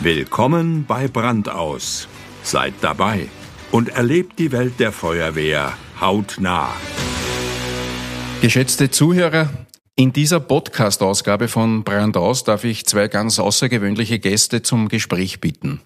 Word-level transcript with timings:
Willkommen 0.00 0.84
bei 0.84 1.08
Brandaus. 1.08 2.06
Seid 2.42 2.74
dabei 2.82 3.28
und 3.72 3.88
erlebt 3.88 4.38
die 4.38 4.52
Welt 4.52 4.78
der 4.78 4.92
Feuerwehr 4.92 5.72
hautnah. 5.98 6.74
Geschätzte 8.42 8.90
Zuhörer, 8.90 9.48
in 9.96 10.12
dieser 10.12 10.38
Podcast-Ausgabe 10.38 11.48
von 11.48 11.82
Brandaus 11.82 12.44
darf 12.44 12.64
ich 12.64 12.84
zwei 12.84 13.08
ganz 13.08 13.38
außergewöhnliche 13.38 14.18
Gäste 14.18 14.60
zum 14.60 14.88
Gespräch 14.88 15.40
bitten. 15.40 15.80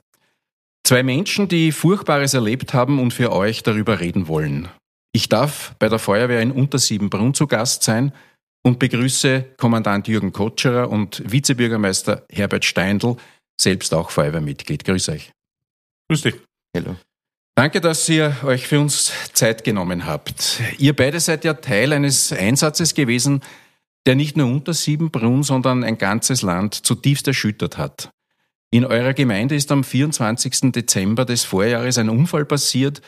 Zwei 0.83 1.05
Menschen, 1.05 1.47
die 1.47 1.71
Furchtbares 1.71 2.35
erlebt 2.35 2.75
haben 2.75 2.99
und 2.99 3.15
für 3.15 3.31
euch 3.31 3.63
darüber 3.63 4.01
reden 4.01 4.27
wollen. 4.27 4.69
Ich 5.13 5.29
darf 5.29 5.77
bei 5.79 5.89
der 5.89 6.01
Feuerwehr 6.01 6.43
in 6.43 6.51
Untersiebenbrunn 6.51 7.33
zu 7.33 7.47
Gast 7.47 7.85
sein 7.85 8.13
und 8.65 8.81
begrüße 8.81 9.55
Kommandant 9.57 10.09
Jürgen 10.09 10.33
Kotscherer 10.33 10.91
und 10.91 11.23
Vizebürgermeister 11.25 12.25
Herbert 12.29 12.65
Steindl, 12.65 13.17
selbst 13.61 13.95
auch 13.95 14.11
Feuerwehrmitglied. 14.11 14.85
Grüß 14.85 15.09
euch. 15.11 15.33
Grüß 16.09 16.23
dich. 16.23 16.35
Hallo. 16.75 16.97
Danke, 17.55 17.81
dass 17.81 18.09
ihr 18.09 18.37
euch 18.45 18.67
für 18.67 18.81
uns 18.81 19.13
Zeit 19.33 19.65
genommen 19.65 20.07
habt. 20.07 20.61
Ihr 20.79 20.95
beide 20.97 21.21
seid 21.21 21.45
ja 21.45 21.55
Teil 21.55 21.93
eines 21.93 22.33
Einsatzes 22.33 22.95
gewesen, 22.95 23.43
der 24.07 24.15
nicht 24.15 24.37
nur 24.37 24.47
Untersiebenbrunn, 24.47 25.43
sondern 25.43 25.85
ein 25.85 25.99
ganzes 25.99 26.43
Land 26.43 26.75
zutiefst 26.75 27.29
erschüttert 27.29 27.77
hat. 27.77 28.11
In 28.71 28.85
eurer 28.85 29.15
Gemeinde 29.15 29.57
ist 29.57 29.73
am 29.73 29.85
24. 29.85 30.73
Dezember 30.73 31.25
des 31.25 31.45
Vorjahres 31.45 31.99
ein 31.99 32.09
Unfall 32.09 32.45
passiert, 32.45 33.03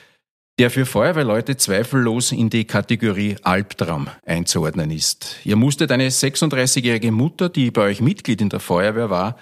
der 0.58 0.70
für 0.70 0.84
Feuerwehrleute 0.84 1.56
zweifellos 1.56 2.32
in 2.32 2.50
die 2.50 2.66
Kategorie 2.66 3.36
Albtraum 3.42 4.08
einzuordnen 4.26 4.90
ist. 4.90 5.36
Ihr 5.44 5.56
musstet 5.56 5.90
eine 5.92 6.08
36-jährige 6.10 7.10
Mutter, 7.10 7.48
die 7.48 7.70
bei 7.70 7.82
euch 7.82 8.00
Mitglied 8.00 8.40
in 8.40 8.50
der 8.50 8.60
Feuerwehr 8.60 9.08
war, 9.08 9.38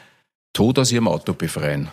tot 0.52 0.78
aus 0.78 0.92
ihrem 0.92 1.09
Auto 1.09 1.32
befreien. 1.32 1.90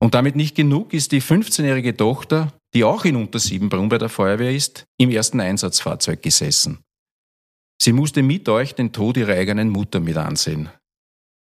Und 0.00 0.14
damit 0.14 0.36
nicht 0.36 0.54
genug 0.54 0.94
ist 0.94 1.12
die 1.12 1.22
15-jährige 1.22 1.96
Tochter, 1.96 2.52
die 2.74 2.84
auch 2.84 3.04
in 3.04 3.16
Untersiebenbrunn 3.16 3.88
bei 3.88 3.98
der 3.98 4.08
Feuerwehr 4.08 4.54
ist, 4.54 4.86
im 4.96 5.10
ersten 5.10 5.40
Einsatzfahrzeug 5.40 6.22
gesessen. 6.22 6.78
Sie 7.80 7.92
musste 7.92 8.22
mit 8.22 8.48
euch 8.48 8.74
den 8.74 8.92
Tod 8.92 9.16
ihrer 9.16 9.32
eigenen 9.32 9.70
Mutter 9.70 10.00
mit 10.00 10.16
ansehen. 10.16 10.68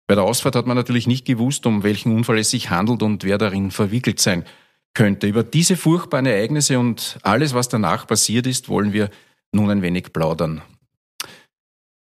Bei 0.08 0.16
der 0.16 0.24
Ausfahrt 0.24 0.56
hat 0.56 0.68
man 0.68 0.78
natürlich 0.78 1.08
nicht 1.08 1.26
gewusst, 1.26 1.66
um 1.66 1.84
welchen 1.84 2.14
Unfall 2.16 2.38
es 2.40 2.50
sich 2.50 2.70
handelt 2.70 3.02
und 3.04 3.24
wer 3.24 3.38
darin 3.38 3.72
verwickelt 3.72 4.20
sein 4.20 4.46
könnte. 4.94 5.28
Über 5.28 5.44
diese 5.44 5.78
furchtbaren 5.78 6.26
Ereignisse 6.26 6.80
und 6.80 7.18
alles, 7.24 7.54
was 7.54 7.70
danach 7.70 8.06
passiert 8.08 8.46
ist, 8.46 8.70
wollen 8.70 8.94
wir 8.94 9.10
nun 9.54 9.70
ein 9.70 9.82
wenig 9.82 10.12
plaudern. 10.14 10.62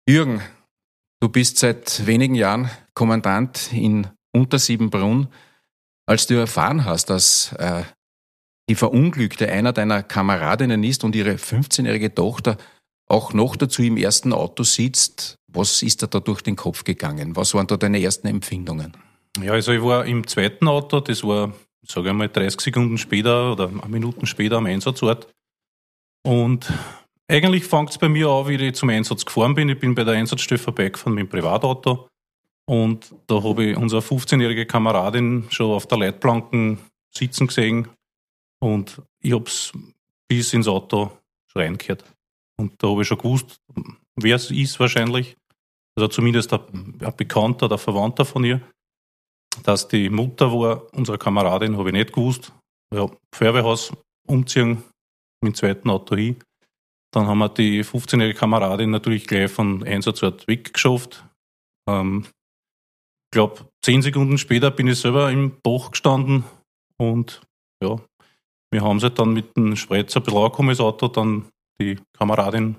Jürgen, 0.08 0.40
du 1.20 1.28
bist 1.28 1.58
seit 1.58 2.06
wenigen 2.06 2.34
Jahren 2.34 2.70
Kommandant 2.94 3.72
in 3.72 4.08
Untersiebenbrunn. 4.32 5.28
Als 6.06 6.26
du 6.26 6.34
erfahren 6.34 6.84
hast, 6.84 7.10
dass 7.10 7.52
äh, 7.54 7.82
die 8.68 8.74
Verunglückte 8.74 9.50
einer 9.50 9.72
deiner 9.72 10.02
Kameradinnen 10.02 10.82
ist 10.84 11.04
und 11.04 11.16
ihre 11.16 11.32
15-jährige 11.32 12.14
Tochter 12.14 12.56
auch 13.08 13.32
noch 13.32 13.56
dazu 13.56 13.82
im 13.82 13.96
ersten 13.96 14.32
Auto 14.32 14.62
sitzt, 14.62 15.36
was 15.48 15.82
ist 15.82 16.02
da, 16.02 16.06
da 16.06 16.20
durch 16.20 16.42
den 16.42 16.56
Kopf 16.56 16.84
gegangen? 16.84 17.36
Was 17.36 17.54
waren 17.54 17.66
da 17.66 17.76
deine 17.76 18.00
ersten 18.00 18.26
Empfindungen? 18.26 18.96
Ja, 19.40 19.52
also 19.52 19.72
ich 19.72 19.82
war 19.82 20.04
im 20.06 20.26
zweiten 20.26 20.68
Auto, 20.68 21.00
das 21.00 21.22
war, 21.22 21.52
sage 21.86 22.08
ich 22.08 22.14
mal, 22.14 22.28
30 22.28 22.60
Sekunden 22.60 22.98
später 22.98 23.52
oder 23.52 23.68
Minuten 23.68 24.26
später 24.26 24.56
am 24.56 24.66
Einsatzort. 24.66 25.28
Und 26.24 26.66
eigentlich 27.28 27.64
fängt 27.64 27.90
es 27.90 27.98
bei 27.98 28.08
mir 28.08 28.28
an, 28.28 28.48
wie 28.48 28.54
ich 28.54 28.74
zum 28.74 28.88
Einsatz 28.88 29.24
gefahren 29.24 29.54
bin. 29.54 29.68
Ich 29.68 29.78
bin 29.78 29.94
bei 29.94 30.04
der 30.04 30.14
Einsatzstelle 30.14 30.58
vorbeigefahren 30.58 31.14
mit 31.14 31.22
dem 31.22 31.28
Privatauto. 31.28 32.08
Und 32.68 33.14
da 33.26 33.42
habe 33.42 33.64
ich 33.64 33.76
unsere 33.76 34.02
15-jährige 34.02 34.66
Kameradin 34.66 35.46
schon 35.50 35.72
auf 35.72 35.86
der 35.86 35.98
Leitplanken 35.98 36.78
sitzen 37.14 37.46
gesehen. 37.46 37.88
Und 38.60 39.02
ich 39.20 39.32
habe 39.32 39.44
es 39.44 39.72
bis 40.28 40.52
ins 40.52 40.68
Auto 40.68 41.12
schreien 41.52 41.78
gehört. 41.78 42.04
Und 42.58 42.82
da 42.82 42.88
habe 42.88 43.02
ich 43.02 43.08
schon 43.08 43.18
gewusst, 43.18 43.60
wer 44.16 44.36
es 44.36 44.50
ist 44.50 44.80
wahrscheinlich. 44.80 45.36
Also 45.96 46.08
zumindest 46.08 46.52
ein, 46.52 46.98
ein 47.00 47.16
Bekannter 47.16 47.66
oder 47.66 47.78
Verwandter 47.78 48.24
von 48.24 48.44
ihr. 48.44 48.60
Dass 49.62 49.88
die 49.88 50.10
Mutter 50.10 50.52
war, 50.52 50.92
unsere 50.92 51.18
Kameradin, 51.18 51.76
habe 51.78 51.88
ich 51.88 51.94
nicht 51.94 52.12
gewusst. 52.12 52.52
Ja, 52.94 53.08
Feuerwehrhaus 53.34 53.92
umziehen, 54.26 54.82
mit 55.40 55.52
dem 55.52 55.54
zweiten 55.54 55.90
Auto 55.90 56.16
hin. 56.16 56.36
Dann 57.16 57.28
haben 57.28 57.38
wir 57.38 57.48
die 57.48 57.82
15-jährige 57.82 58.38
Kameradin 58.38 58.90
natürlich 58.90 59.26
gleich 59.26 59.50
von 59.50 59.82
Einsatzort 59.82 60.46
weggeschafft. 60.48 61.24
Ähm, 61.88 62.26
ich 62.26 63.30
glaube, 63.30 63.70
zehn 63.82 64.02
Sekunden 64.02 64.36
später 64.36 64.70
bin 64.70 64.86
ich 64.86 65.00
selber 65.00 65.30
im 65.30 65.58
Bach 65.62 65.92
gestanden 65.92 66.44
und 66.98 67.40
ja, 67.82 67.96
wir 68.70 68.82
haben 68.82 69.00
sie 69.00 69.10
dann 69.10 69.32
mit 69.32 69.56
dem 69.56 69.76
das 70.72 70.80
Auto, 70.80 71.08
dann 71.08 71.46
die 71.80 71.98
Kameradin 72.18 72.76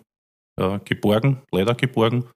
äh, 0.61 0.77
geborgen, 0.85 1.41
leider 1.51 1.73
geborgen. 1.73 2.29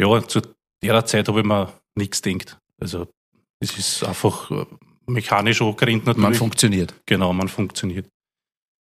Ja, 0.00 0.26
zu 0.26 0.40
der 0.82 1.04
Zeit 1.04 1.28
habe 1.28 1.40
ich 1.40 1.46
mir 1.46 1.70
nichts 1.94 2.22
gedacht. 2.22 2.58
Also 2.80 3.06
es 3.60 3.76
ist 3.76 4.02
einfach 4.02 4.50
äh, 4.50 4.64
mechanisch 5.06 5.60
angerannt 5.60 6.06
natürlich. 6.06 6.22
Man 6.22 6.34
funktioniert. 6.34 6.94
Genau, 7.04 7.34
man 7.34 7.48
funktioniert. 7.48 8.08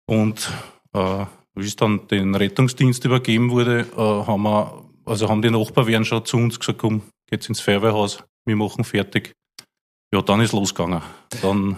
Und 0.07 0.51
äh, 0.94 1.25
wie 1.56 1.66
es 1.66 1.76
dann 1.76 2.08
den 2.08 2.36
Rettungsdienst 2.36 3.04
übergeben 3.06 3.50
wurde, 3.50 3.88
äh, 3.96 3.98
haben 3.98 4.44
wir, 4.44 4.86
also 5.06 5.30
haben 5.30 5.42
die 5.42 5.50
Nachbarn 5.50 6.06
schon 6.06 6.26
zu 6.26 6.38
uns 6.38 6.60
gesagt, 6.60 6.80
komm, 6.80 7.02
geht's 7.30 7.48
ins 7.48 7.62
Feuerwehrhaus, 7.62 8.24
wir 8.46 8.56
machen 8.56 8.84
fertig. 8.84 9.34
Ja, 10.14 10.22
dann 10.22 10.42
ist 10.42 10.54
losgegangen. 10.54 11.02
Dann 11.42 11.78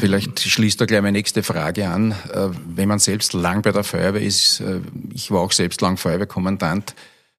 Vielleicht 0.00 0.40
schließt 0.40 0.80
da 0.80 0.86
gleich 0.86 1.00
meine 1.00 1.18
nächste 1.18 1.44
Frage 1.44 1.88
an. 1.88 2.12
Äh, 2.32 2.48
wenn 2.66 2.88
man 2.88 2.98
selbst 2.98 3.34
lang 3.34 3.62
bei 3.62 3.70
der 3.72 3.84
Feuerwehr 3.84 4.22
ist, 4.22 4.60
äh, 4.60 4.80
ich 5.14 5.30
war 5.30 5.40
auch 5.40 5.52
selbst 5.52 5.80
lang 5.80 5.96
Feuerwehrkommandant, 5.96 6.94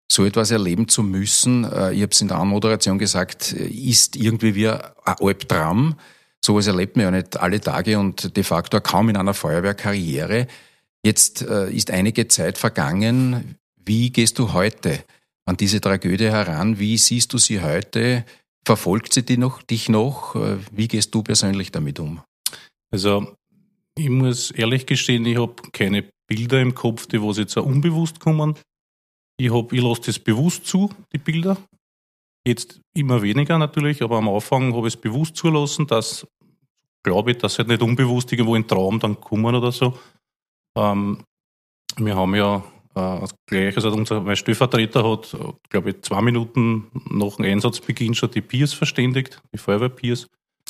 so 0.09 0.25
etwas 0.25 0.51
erleben 0.51 0.87
zu 0.87 1.01
müssen, 1.01 1.63
ich 1.63 2.01
habe 2.01 2.09
es 2.11 2.21
in 2.21 2.27
der 2.27 2.37
Anmoderation 2.37 2.99
gesagt, 2.99 3.53
ist 3.53 4.15
irgendwie 4.15 4.53
wie 4.53 4.67
ein 4.67 4.79
Albtraum. 5.05 5.95
Sowas 6.43 6.67
erlebt 6.67 6.97
man 6.97 7.05
ja 7.05 7.11
nicht 7.11 7.37
alle 7.37 7.59
Tage 7.61 7.97
und 7.97 8.35
de 8.35 8.43
facto 8.43 8.79
kaum 8.81 9.09
in 9.09 9.17
einer 9.17 9.33
Feuerwehrkarriere. 9.33 10.47
Jetzt 11.05 11.41
ist 11.41 11.91
einige 11.91 12.27
Zeit 12.29 12.57
vergangen. 12.57 13.57
Wie 13.75 14.09
gehst 14.09 14.39
du 14.39 14.53
heute 14.53 15.03
an 15.45 15.57
diese 15.57 15.81
Tragödie 15.81 16.29
heran? 16.31 16.79
Wie 16.79 16.97
siehst 16.97 17.33
du 17.33 17.37
sie 17.37 17.61
heute? 17.61 18.25
Verfolgt 18.65 19.13
sie 19.13 19.23
dich 19.23 19.37
noch, 19.37 19.61
dich 19.61 19.89
noch? 19.89 20.35
Wie 20.71 20.87
gehst 20.87 21.13
du 21.13 21.21
persönlich 21.21 21.71
damit 21.71 21.99
um? 21.99 22.21
Also 22.91 23.35
ich 23.97 24.09
muss 24.09 24.51
ehrlich 24.51 24.85
gestehen, 24.85 25.25
ich 25.25 25.37
habe 25.37 25.55
keine 25.73 26.05
Bilder 26.27 26.61
im 26.61 26.73
Kopf, 26.73 27.07
die 27.07 27.21
was 27.21 27.37
jetzt 27.37 27.57
auch 27.57 27.65
unbewusst 27.65 28.19
kommen. 28.19 28.55
Ich, 29.37 29.51
hab, 29.51 29.73
ich 29.73 29.81
lasse 29.81 30.03
das 30.05 30.19
bewusst 30.19 30.65
zu, 30.65 30.89
die 31.11 31.17
Bilder. 31.17 31.57
Jetzt 32.47 32.79
immer 32.95 33.21
weniger 33.21 33.57
natürlich, 33.57 34.01
aber 34.01 34.17
am 34.17 34.29
Anfang 34.29 34.73
habe 34.73 34.87
ich 34.87 34.95
es 34.95 35.01
bewusst 35.01 35.35
zulassen, 35.35 35.85
dass 35.87 36.25
glaube 37.03 37.31
ich, 37.31 37.37
dass 37.37 37.57
halt 37.57 37.67
nicht 37.67 37.81
unbewusst 37.81 38.31
irgendwo 38.31 38.55
ein 38.55 38.67
Traum 38.67 38.99
dann 38.99 39.19
kommen 39.19 39.53
oder 39.53 39.71
so. 39.71 39.97
Ähm, 40.75 41.23
wir 41.97 42.15
haben 42.15 42.35
ja 42.35 42.63
äh, 42.95 43.27
gleich, 43.47 43.75
also 43.75 43.91
unser 43.91 44.21
mein 44.21 44.35
Stellvertreter 44.35 45.09
hat, 45.09 45.35
glaube 45.69 45.91
ich, 45.91 46.01
zwei 46.01 46.21
Minuten 46.21 46.87
nach 47.09 47.35
dem 47.35 47.45
Einsatzbeginn 47.45 48.13
schon 48.13 48.31
die 48.31 48.41
Peers 48.41 48.73
verständigt, 48.73 49.41
die 49.53 49.57
Feuerwehr-Peers. 49.57 50.27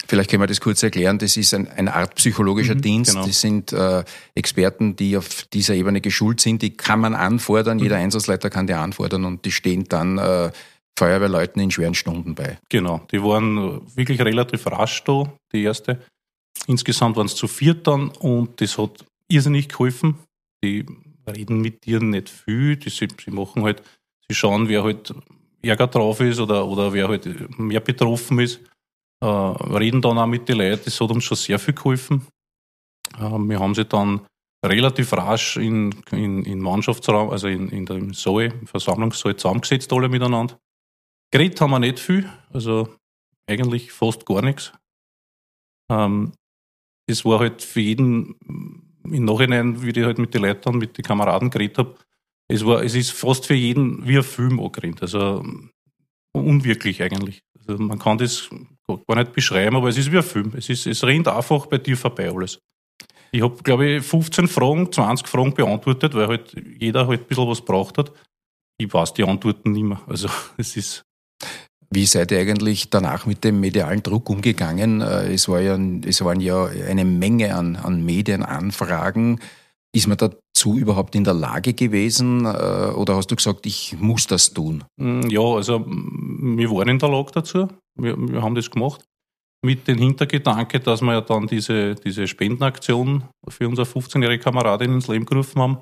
Vielleicht 0.08 0.30
können 0.30 0.41
wir 0.41 0.47
das 0.47 0.59
kurz 0.59 0.81
erklären. 0.84 1.19
Das 1.19 1.38
ist 1.38 1.53
ein, 1.53 1.68
eine 1.68 1.94
Art 1.94 2.16
psychologischer 2.16 2.75
mhm, 2.75 2.81
Dienst. 2.81 3.12
Genau. 3.12 3.25
Das 3.25 3.40
sind 3.40 3.72
äh, 3.74 4.03
Experten, 4.36 4.96
die 4.96 5.16
auf 5.18 5.44
dieser 5.53 5.75
Ebene 5.75 6.02
geschult 6.02 6.41
sind. 6.41 6.62
Die 6.62 6.75
kann 6.75 7.00
man 7.00 7.14
anfordern. 7.14 7.78
Mhm. 7.78 7.84
Jeder 7.84 7.97
Einsatzleiter 7.97 8.50
kann 8.50 8.68
die 8.68 8.74
anfordern 8.74 9.24
und 9.25 9.46
die 9.46 9.52
stehen 9.52 9.85
dann 9.85 10.18
äh, 10.18 10.52
Feuerwehrleuten 10.97 11.62
in 11.62 11.72
schweren 11.72 11.94
Stunden 11.94 12.35
bei. 12.35 12.58
Genau. 12.70 13.02
Die 13.12 13.24
waren 13.24 13.81
wirklich 13.96 14.20
relativ 14.22 14.67
rasch 14.67 15.03
da, 15.03 15.32
die 15.52 15.64
erste. 15.64 16.02
Insgesamt 16.67 17.16
waren 17.16 17.26
es 17.26 17.35
zu 17.35 17.47
viert 17.47 17.88
dann 17.88 18.09
und 18.09 18.61
das 18.61 18.78
hat 18.78 19.05
irrsinnig 19.29 19.70
geholfen. 19.70 20.17
Die 20.64 20.85
reden 21.28 21.61
mit 21.61 21.85
dir 21.85 21.99
nicht 21.99 22.29
viel. 22.29 22.78
Die, 22.78 22.90
sie, 22.90 23.08
sie 23.23 23.31
machen 23.31 23.64
halt, 23.64 23.81
sie 24.28 24.35
schauen, 24.35 24.67
wer 24.70 24.84
halt 24.84 25.14
Ärger 25.61 25.87
drauf 25.87 26.20
ist 26.20 26.40
oder, 26.40 26.67
oder 26.67 26.93
wer 26.93 27.08
halt 27.08 27.58
mehr 27.58 27.79
betroffen 27.79 28.40
ist 28.40 28.59
äh, 29.23 29.25
reden 29.25 30.02
dann 30.02 30.17
auch 30.17 30.28
mit 30.28 30.49
den 30.49 30.58
Leuten. 30.58 30.84
Das 30.85 30.99
hat 30.99 31.11
uns 31.11 31.23
schon 31.23 31.37
sehr 31.37 31.58
viel 31.58 31.73
geholfen. 31.73 32.28
Äh, 33.17 33.22
wir 33.22 33.59
haben 33.59 33.73
sie 33.73 33.85
dann 33.85 34.28
relativ 34.66 35.14
rasch 35.14 35.58
in, 35.58 35.96
in, 36.11 36.43
in 36.43 36.59
Mannschaftsraum, 36.59 37.29
also 37.29 37.47
in, 37.47 37.69
in 37.69 37.85
dem 37.85 38.14
Saal, 38.14 38.53
im 38.59 38.67
Versammlungssaal 38.67 39.35
zusammengesetzt, 39.35 39.91
alle 39.93 40.09
miteinander. 40.09 40.59
Geredet 41.31 41.59
haben 41.61 41.72
wir 41.72 41.79
nicht 41.79 41.99
viel, 41.99 42.29
also 42.52 42.96
eigentlich 43.49 43.91
fast 43.91 44.26
gar 44.26 44.41
nichts. 44.41 44.73
Ähm, 45.90 46.34
das 47.08 47.26
war 47.26 47.40
halt 47.40 47.61
für 47.61 47.81
jeden 47.81 48.83
im 49.03 49.26
Nachhinein, 49.26 49.82
wie 49.82 49.90
ich 49.90 50.05
halt 50.05 50.17
mit 50.17 50.34
den 50.34 50.44
Leuten, 50.44 50.78
mit 50.78 50.97
den 50.97 51.03
Kameraden 51.03 51.50
geredet 51.50 51.78
habe, 51.78 51.96
es, 52.47 52.66
war, 52.66 52.84
es 52.84 52.96
ist 52.96 53.11
fast 53.11 53.46
für 53.46 53.53
jeden 53.53 54.08
wie 54.08 54.17
ein 54.17 54.23
Film 54.23 54.59
angerannt. 54.59 55.02
Also 55.02 55.44
unwirklich 56.34 57.02
eigentlich. 57.02 57.44
Also 57.59 57.82
man 57.82 58.00
kann 58.00 58.17
das 58.17 58.50
gar 58.88 59.16
nicht 59.16 59.34
beschreiben, 59.34 59.76
aber 59.76 59.90
es 59.90 59.97
ist 59.97 60.11
wie 60.11 60.17
ein 60.17 60.23
Film. 60.23 60.53
Es, 60.55 60.70
ist, 60.70 60.85
es 60.88 61.03
rennt 61.03 61.28
einfach 61.28 61.66
bei 61.67 61.78
dir 61.78 61.96
vorbei 61.96 62.29
alles. 62.29 62.59
Ich 63.32 63.41
habe, 63.41 63.61
glaube 63.64 63.88
ich, 63.88 64.03
15 64.03 64.47
Fragen, 64.47 64.91
20 64.91 65.28
Fragen 65.28 65.53
beantwortet, 65.53 66.14
weil 66.14 66.28
halt 66.28 66.55
jeder 66.79 67.08
halt 67.08 67.22
ein 67.22 67.28
bisschen 67.28 67.47
was 67.47 67.61
braucht 67.61 67.97
hat. 67.97 68.11
Ich 68.78 68.94
weiß 68.94 69.14
die 69.14 69.23
Antworten 69.23 69.72
nicht 69.72 69.84
mehr. 69.84 70.02
Also 70.08 70.29
es 70.58 70.76
ist. 70.78 71.03
Wie 71.95 72.07
seid 72.07 72.31
ihr 72.31 72.40
eigentlich 72.40 72.90
danach 72.90 73.28
mit 73.28 73.43
dem 73.43 73.59
medialen 73.59 74.01
Druck 74.01 74.29
umgegangen? 74.29 75.01
Äh, 75.01 75.34
es, 75.34 75.47
war 75.47 75.61
ja, 75.61 75.78
es 76.05 76.23
waren 76.23 76.40
ja 76.40 76.66
eine 76.66 77.05
Menge 77.05 77.55
an, 77.55 77.75
an 77.75 78.03
Medienanfragen. 78.03 79.40
Ist 79.95 80.07
man 80.07 80.17
dazu 80.17 80.75
überhaupt 80.75 81.13
in 81.13 81.23
der 81.23 81.35
Lage 81.35 81.73
gewesen 81.73 82.45
äh, 82.45 82.47
oder 82.95 83.16
hast 83.16 83.29
du 83.29 83.35
gesagt, 83.35 83.67
ich 83.67 83.95
muss 83.99 84.25
das 84.25 84.53
tun? 84.53 84.84
Mm, 84.99 85.28
ja, 85.29 85.41
also 85.41 85.85
wir 85.85 86.72
waren 86.72 86.90
in 86.90 86.99
der 86.99 87.09
Lage 87.09 87.31
dazu. 87.31 87.67
Wir, 87.95 88.17
wir 88.17 88.41
haben 88.41 88.55
das 88.55 88.72
gemacht. 88.72 89.05
Mit 89.63 89.87
dem 89.87 89.99
Hintergedanke, 89.99 90.79
dass 90.79 91.01
wir 91.01 91.13
ja 91.13 91.22
dann 91.22 91.45
diese, 91.45 91.93
diese 91.93 92.28
Spendenaktion 92.28 93.23
für 93.47 93.69
unsere 93.69 93.87
15-jährige 93.87 94.43
Kameradin 94.43 94.93
ins 94.93 95.07
Leben 95.07 95.25
gerufen 95.25 95.61
haben. 95.61 95.78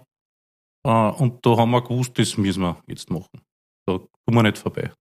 Äh, 0.85 1.23
und 1.23 1.45
da 1.45 1.55
haben 1.55 1.71
wir 1.71 1.81
gewusst, 1.81 2.19
das 2.19 2.37
müssen 2.37 2.63
wir 2.63 2.75
jetzt 2.87 3.09
machen. 3.09 3.39
Da 3.87 3.97
kommen 3.97 4.37
wir 4.37 4.43
nicht 4.43 4.57
vorbei. 4.57 4.91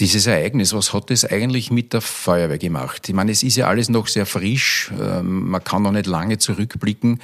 Dieses 0.00 0.26
Ereignis, 0.26 0.72
was 0.72 0.94
hat 0.94 1.10
das 1.10 1.26
eigentlich 1.26 1.70
mit 1.70 1.92
der 1.92 2.00
Feuerwehr 2.00 2.56
gemacht? 2.56 3.06
Ich 3.08 3.14
meine, 3.14 3.32
es 3.32 3.42
ist 3.42 3.56
ja 3.56 3.66
alles 3.66 3.90
noch 3.90 4.06
sehr 4.06 4.24
frisch, 4.24 4.90
ähm, 4.98 5.50
man 5.50 5.62
kann 5.62 5.82
noch 5.82 5.92
nicht 5.92 6.06
lange 6.06 6.38
zurückblicken. 6.38 7.20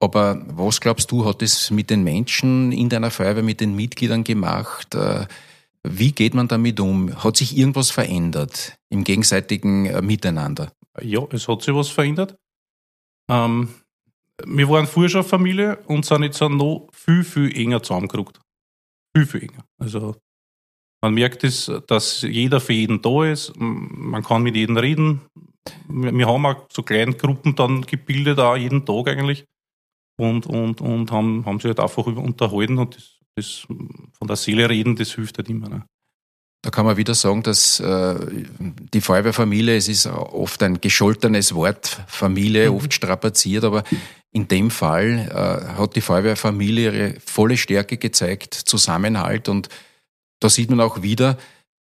Aber 0.00 0.42
was 0.46 0.80
glaubst 0.80 1.10
du, 1.10 1.24
hat 1.24 1.40
es 1.40 1.70
mit 1.70 1.88
den 1.88 2.02
Menschen 2.02 2.72
in 2.72 2.90
deiner 2.90 3.10
Feuerwehr, 3.10 3.42
mit 3.42 3.60
den 3.60 3.74
Mitgliedern 3.74 4.24
gemacht? 4.24 4.94
Äh, 4.94 5.26
wie 5.82 6.12
geht 6.12 6.34
man 6.34 6.46
damit 6.46 6.78
um? 6.80 7.24
Hat 7.24 7.38
sich 7.38 7.56
irgendwas 7.56 7.90
verändert 7.90 8.76
im 8.90 9.04
gegenseitigen 9.04 9.86
äh, 9.86 10.02
Miteinander? 10.02 10.72
Ja, 11.00 11.26
es 11.32 11.48
hat 11.48 11.62
sich 11.62 11.74
was 11.74 11.88
verändert. 11.88 12.36
Ähm, 13.30 13.68
wir 14.44 14.68
waren 14.68 14.86
vorher 14.86 15.08
schon 15.08 15.24
Familie 15.24 15.78
und 15.86 16.04
sind 16.04 16.22
jetzt 16.22 16.40
noch 16.40 16.88
viel, 16.92 17.24
viel 17.24 17.56
enger 17.56 17.82
zusammengerückt. 17.82 18.40
Viel, 19.16 19.26
viel 19.26 19.42
enger. 19.44 19.64
Also 19.78 20.16
man 21.02 21.14
merkt 21.14 21.44
es, 21.44 21.70
dass 21.86 22.22
jeder 22.22 22.60
für 22.60 22.72
jeden 22.72 23.00
da 23.02 23.24
ist. 23.24 23.52
Man 23.56 24.22
kann 24.22 24.42
mit 24.42 24.56
jedem 24.56 24.76
reden. 24.76 25.22
Wir 25.88 26.26
haben 26.26 26.46
auch 26.46 26.66
so 26.70 26.82
kleine 26.82 27.14
Gruppen 27.14 27.54
dann 27.54 27.82
gebildet, 27.82 28.38
auch 28.38 28.56
jeden 28.56 28.84
Tag 28.84 29.08
eigentlich 29.08 29.44
und, 30.20 30.46
und, 30.46 30.80
und 30.80 31.10
haben, 31.10 31.44
haben 31.46 31.58
sich 31.58 31.68
halt 31.68 31.80
einfach 31.80 32.06
unterhalten 32.06 32.78
und 32.78 32.96
das, 32.96 33.18
das 33.36 33.66
von 34.12 34.28
der 34.28 34.36
Seele 34.36 34.68
reden, 34.68 34.96
das 34.96 35.12
hilft 35.12 35.38
halt 35.38 35.48
immer. 35.48 35.68
Ne? 35.68 35.84
Da 36.62 36.70
kann 36.70 36.84
man 36.84 36.98
wieder 36.98 37.14
sagen, 37.14 37.42
dass 37.42 37.80
äh, 37.80 38.14
die 38.92 39.00
Feuerwehrfamilie, 39.00 39.76
es 39.76 39.88
ist 39.88 40.06
oft 40.06 40.62
ein 40.62 40.80
gescholtenes 40.80 41.54
Wort, 41.54 42.02
Familie, 42.06 42.70
mhm. 42.70 42.76
oft 42.76 42.92
strapaziert, 42.92 43.64
aber 43.64 43.82
in 44.32 44.46
dem 44.46 44.70
Fall 44.70 45.30
äh, 45.30 45.78
hat 45.78 45.96
die 45.96 46.02
Feuerwehrfamilie 46.02 46.92
ihre 46.92 47.20
volle 47.20 47.56
Stärke 47.56 47.96
gezeigt, 47.96 48.54
Zusammenhalt 48.54 49.48
und 49.48 49.68
da 50.40 50.48
sieht 50.48 50.70
man 50.70 50.80
auch 50.80 51.02
wieder, 51.02 51.36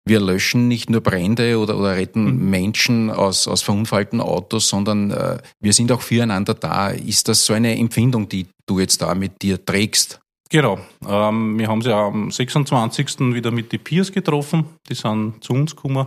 wir 0.05 0.19
löschen 0.19 0.67
nicht 0.67 0.89
nur 0.89 1.01
Brände 1.01 1.57
oder, 1.59 1.77
oder 1.77 1.95
retten 1.95 2.25
mhm. 2.25 2.49
Menschen 2.49 3.09
aus, 3.09 3.47
aus 3.47 3.61
verunfallten 3.61 4.19
Autos, 4.19 4.67
sondern 4.67 5.11
äh, 5.11 5.37
wir 5.59 5.73
sind 5.73 5.91
auch 5.91 6.01
füreinander 6.01 6.53
da. 6.53 6.89
Ist 6.89 7.29
das 7.29 7.45
so 7.45 7.53
eine 7.53 7.77
Empfindung, 7.77 8.27
die 8.27 8.47
du 8.65 8.79
jetzt 8.79 9.01
da 9.01 9.15
mit 9.15 9.41
dir 9.41 9.63
trägst? 9.63 10.19
Genau. 10.49 10.77
Ähm, 11.07 11.57
wir 11.57 11.67
haben 11.67 11.81
sie 11.81 11.95
am 11.95 12.31
26. 12.31 13.33
wieder 13.33 13.51
mit 13.51 13.71
den 13.71 13.83
Peers 13.83 14.11
getroffen. 14.11 14.65
Die 14.89 14.93
sind 14.93 15.43
zu 15.43 15.53
uns 15.53 15.75
gekommen, 15.75 16.05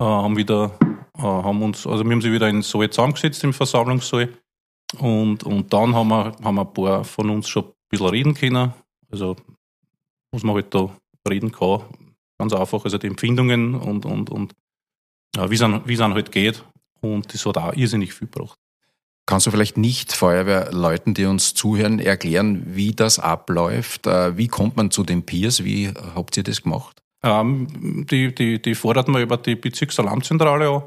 äh, 0.00 0.04
haben 0.04 0.36
wieder, 0.36 0.72
äh, 1.16 1.22
haben 1.22 1.62
uns, 1.62 1.86
also 1.86 2.04
wir 2.04 2.12
haben 2.12 2.22
sie 2.22 2.32
wieder 2.32 2.48
in 2.48 2.62
Saal 2.62 2.90
zusammengesetzt 2.90 3.44
im 3.44 3.52
Versammlungssaal. 3.52 4.30
Und, 4.98 5.44
und 5.44 5.72
dann 5.72 5.94
haben 5.94 6.08
wir, 6.08 6.36
haben 6.42 6.56
wir 6.56 6.62
ein 6.62 6.74
paar 6.74 7.04
von 7.04 7.30
uns 7.30 7.48
schon 7.48 7.64
ein 7.64 7.72
bisschen 7.88 8.08
reden 8.08 8.34
können. 8.34 8.74
Also, 9.10 9.36
was 10.32 10.42
man 10.42 10.56
halt 10.56 10.74
da 10.74 10.90
reden 11.28 11.52
kann, 11.52 11.82
Ganz 12.38 12.54
einfach, 12.54 12.84
also 12.84 12.98
die 12.98 13.06
Empfindungen 13.06 13.76
und, 13.76 14.04
und, 14.04 14.28
und 14.28 14.52
ja, 15.36 15.48
wie 15.48 15.54
es 15.54 15.62
einem 15.62 16.14
halt 16.14 16.32
geht. 16.32 16.64
Und 17.00 17.32
das 17.32 17.46
hat 17.46 17.56
auch 17.56 17.72
irrsinnig 17.74 18.14
viel 18.14 18.26
gebracht. 18.26 18.58
Kannst 19.26 19.46
du 19.46 19.52
vielleicht 19.52 19.76
nicht 19.76 20.12
Feuerwehrleuten, 20.12 21.14
die 21.14 21.26
uns 21.26 21.54
zuhören, 21.54 22.00
erklären, 22.00 22.74
wie 22.74 22.92
das 22.92 23.20
abläuft? 23.20 24.08
Äh, 24.08 24.36
wie 24.36 24.48
kommt 24.48 24.76
man 24.76 24.90
zu 24.90 25.04
den 25.04 25.24
Peers? 25.24 25.62
Wie 25.62 25.92
habt 26.16 26.36
ihr 26.36 26.42
das 26.42 26.62
gemacht? 26.62 27.00
Ähm, 27.22 28.06
die, 28.10 28.34
die, 28.34 28.60
die 28.60 28.74
fordert 28.74 29.06
man 29.06 29.22
über 29.22 29.36
die 29.36 29.54
Bezirksalarmzentrale 29.54 30.68
an 30.68 30.82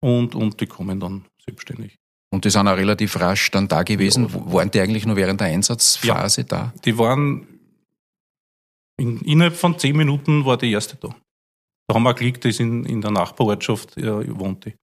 und, 0.00 0.34
und 0.34 0.60
die 0.60 0.66
kommen 0.66 1.00
dann 1.00 1.26
selbstständig. 1.44 1.96
Und 2.30 2.46
die 2.46 2.50
sind 2.50 2.66
auch 2.66 2.76
relativ 2.76 3.20
rasch 3.20 3.50
dann 3.50 3.68
da 3.68 3.82
gewesen. 3.82 4.28
Ja. 4.28 4.52
Waren 4.52 4.70
die 4.70 4.80
eigentlich 4.80 5.04
nur 5.04 5.16
während 5.16 5.40
der 5.40 5.48
Einsatzphase 5.48 6.40
ja, 6.40 6.46
da? 6.48 6.72
Die 6.84 6.96
waren 6.96 7.46
in, 8.96 9.20
innerhalb 9.20 9.56
von 9.56 9.78
zehn 9.78 9.96
Minuten 9.96 10.44
war 10.44 10.56
die 10.56 10.70
erste 10.72 10.96
da. 10.96 11.14
Da 11.86 11.94
haben 11.94 12.02
wir 12.04 12.14
Glück, 12.14 12.40
das 12.40 12.60
in, 12.60 12.84
in 12.84 13.00
der 13.00 13.10
Nachbarortschaft 13.10 13.96
äh, 13.98 14.38
wohnte. 14.38 14.74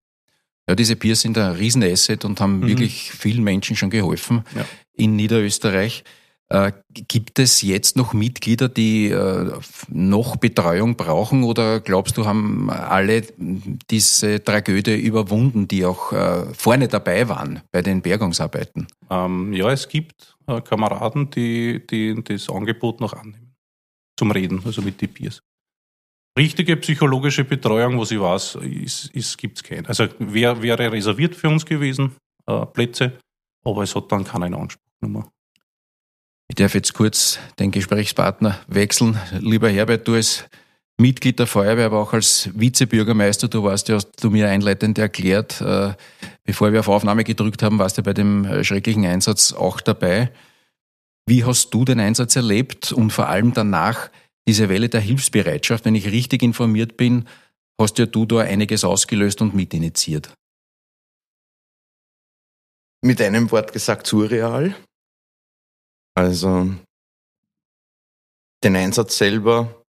Ja, 0.69 0.75
diese 0.75 0.95
Peers 0.95 1.21
sind 1.21 1.37
ein 1.37 1.53
Riesenasset 1.53 2.23
und 2.23 2.39
haben 2.39 2.59
mhm. 2.59 2.67
wirklich 2.67 3.11
vielen 3.11 3.43
Menschen 3.43 3.75
schon 3.75 3.89
geholfen 3.89 4.43
ja. 4.55 4.65
in 4.93 5.15
Niederösterreich. 5.15 6.03
Äh, 6.49 6.73
gibt 6.89 7.39
es 7.39 7.61
jetzt 7.61 7.95
noch 7.95 8.13
Mitglieder, 8.13 8.67
die 8.67 9.07
äh, 9.07 9.51
noch 9.89 10.35
Betreuung 10.35 10.97
brauchen 10.97 11.43
oder 11.43 11.79
glaubst 11.79 12.17
du, 12.17 12.25
haben 12.25 12.69
alle 12.69 13.23
diese 13.89 14.43
Tragödie 14.43 14.99
überwunden, 14.99 15.67
die 15.67 15.85
auch 15.85 16.11
äh, 16.11 16.53
vorne 16.53 16.89
dabei 16.89 17.29
waren 17.29 17.61
bei 17.71 17.81
den 17.81 18.01
Bergungsarbeiten? 18.01 18.87
Ähm, 19.09 19.53
ja, 19.53 19.71
es 19.71 19.87
gibt 19.87 20.35
äh, 20.47 20.59
Kameraden, 20.59 21.29
die, 21.29 21.87
die 21.87 22.21
das 22.21 22.49
Angebot 22.49 22.99
noch 22.99 23.13
annehmen 23.13 23.50
zum 24.21 24.29
Reden, 24.29 24.61
also 24.63 24.83
mit 24.83 25.01
den 25.01 25.11
Peers. 25.11 25.41
Richtige 26.37 26.77
psychologische 26.77 27.43
Betreuung, 27.43 27.99
was 27.99 28.11
ich 28.11 28.19
weiß, 28.21 28.59
ist, 28.61 29.05
ist, 29.15 29.35
gibt 29.35 29.57
es 29.57 29.63
keine. 29.63 29.89
Also 29.89 30.07
wär, 30.19 30.61
wäre 30.61 30.91
reserviert 30.91 31.33
für 31.33 31.49
uns 31.49 31.65
gewesen, 31.65 32.15
äh, 32.45 32.67
Plätze, 32.67 33.13
aber 33.65 33.81
es 33.81 33.95
hat 33.95 34.11
dann 34.11 34.23
keinen 34.23 34.53
Anspruch 34.53 34.83
mehr. 35.01 35.25
Ich 36.49 36.55
darf 36.55 36.75
jetzt 36.75 36.93
kurz 36.93 37.39
den 37.57 37.71
Gesprächspartner 37.71 38.59
wechseln. 38.67 39.17
Lieber 39.39 39.69
Herbert, 39.69 40.07
du 40.07 40.13
als 40.13 40.45
Mitglied 40.99 41.39
der 41.39 41.47
Feuerwehr, 41.47 41.87
aber 41.87 41.99
auch 41.99 42.13
als 42.13 42.47
Vizebürgermeister, 42.53 43.47
du 43.47 43.63
warst 43.63 43.89
ja, 43.89 43.95
hast 43.95 44.23
du 44.23 44.29
mir 44.29 44.49
einleitend 44.49 44.99
erklärt, 44.99 45.61
äh, 45.61 45.95
bevor 46.43 46.71
wir 46.71 46.81
auf 46.81 46.89
Aufnahme 46.89 47.23
gedrückt 47.23 47.63
haben, 47.63 47.79
warst 47.79 47.97
du 47.97 48.03
bei 48.03 48.13
dem 48.13 48.45
äh, 48.45 48.63
schrecklichen 48.63 49.03
Einsatz 49.07 49.51
auch 49.51 49.81
dabei. 49.81 50.29
Wie 51.27 51.43
hast 51.45 51.73
du 51.73 51.85
den 51.85 51.99
Einsatz 51.99 52.35
erlebt 52.35 52.91
und 52.91 53.11
vor 53.11 53.27
allem 53.27 53.53
danach 53.53 54.09
diese 54.47 54.69
Welle 54.69 54.89
der 54.89 55.01
Hilfsbereitschaft? 55.01 55.85
Wenn 55.85 55.95
ich 55.95 56.07
richtig 56.07 56.43
informiert 56.43 56.97
bin, 56.97 57.27
hast 57.79 57.97
ja 57.99 58.05
du 58.05 58.25
da 58.25 58.39
einiges 58.39 58.83
ausgelöst 58.83 59.41
und 59.41 59.53
mitinitiiert. 59.53 60.33
Mit 63.03 63.21
einem 63.21 63.49
Wort 63.51 63.73
gesagt 63.73 64.05
surreal. 64.07 64.75
Also 66.15 66.69
den 68.63 68.75
Einsatz 68.75 69.17
selber, 69.17 69.83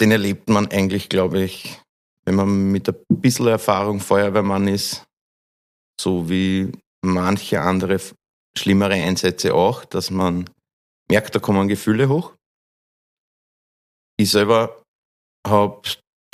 den 0.00 0.10
erlebt 0.10 0.48
man 0.48 0.70
eigentlich, 0.70 1.08
glaube 1.08 1.42
ich, 1.42 1.80
wenn 2.24 2.34
man 2.34 2.70
mit 2.70 2.88
ein 2.88 2.96
bisschen 3.08 3.46
Erfahrung 3.46 4.00
Feuerwehrmann 4.00 4.68
ist, 4.68 5.06
so 5.98 6.28
wie 6.28 6.70
manche 7.04 7.60
andere 7.60 8.00
schlimmere 8.56 8.94
Einsätze 8.94 9.54
auch, 9.54 9.84
dass 9.84 10.10
man 10.10 10.50
merkt, 11.10 11.34
da 11.34 11.38
kommen 11.38 11.68
Gefühle 11.68 12.08
hoch. 12.08 12.34
Ich 14.18 14.30
selber 14.30 14.82
habe 15.46 15.82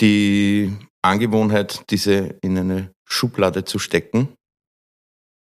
die 0.00 0.76
Angewohnheit, 1.02 1.84
diese 1.90 2.38
in 2.40 2.58
eine 2.58 2.92
Schublade 3.06 3.64
zu 3.64 3.78
stecken 3.78 4.34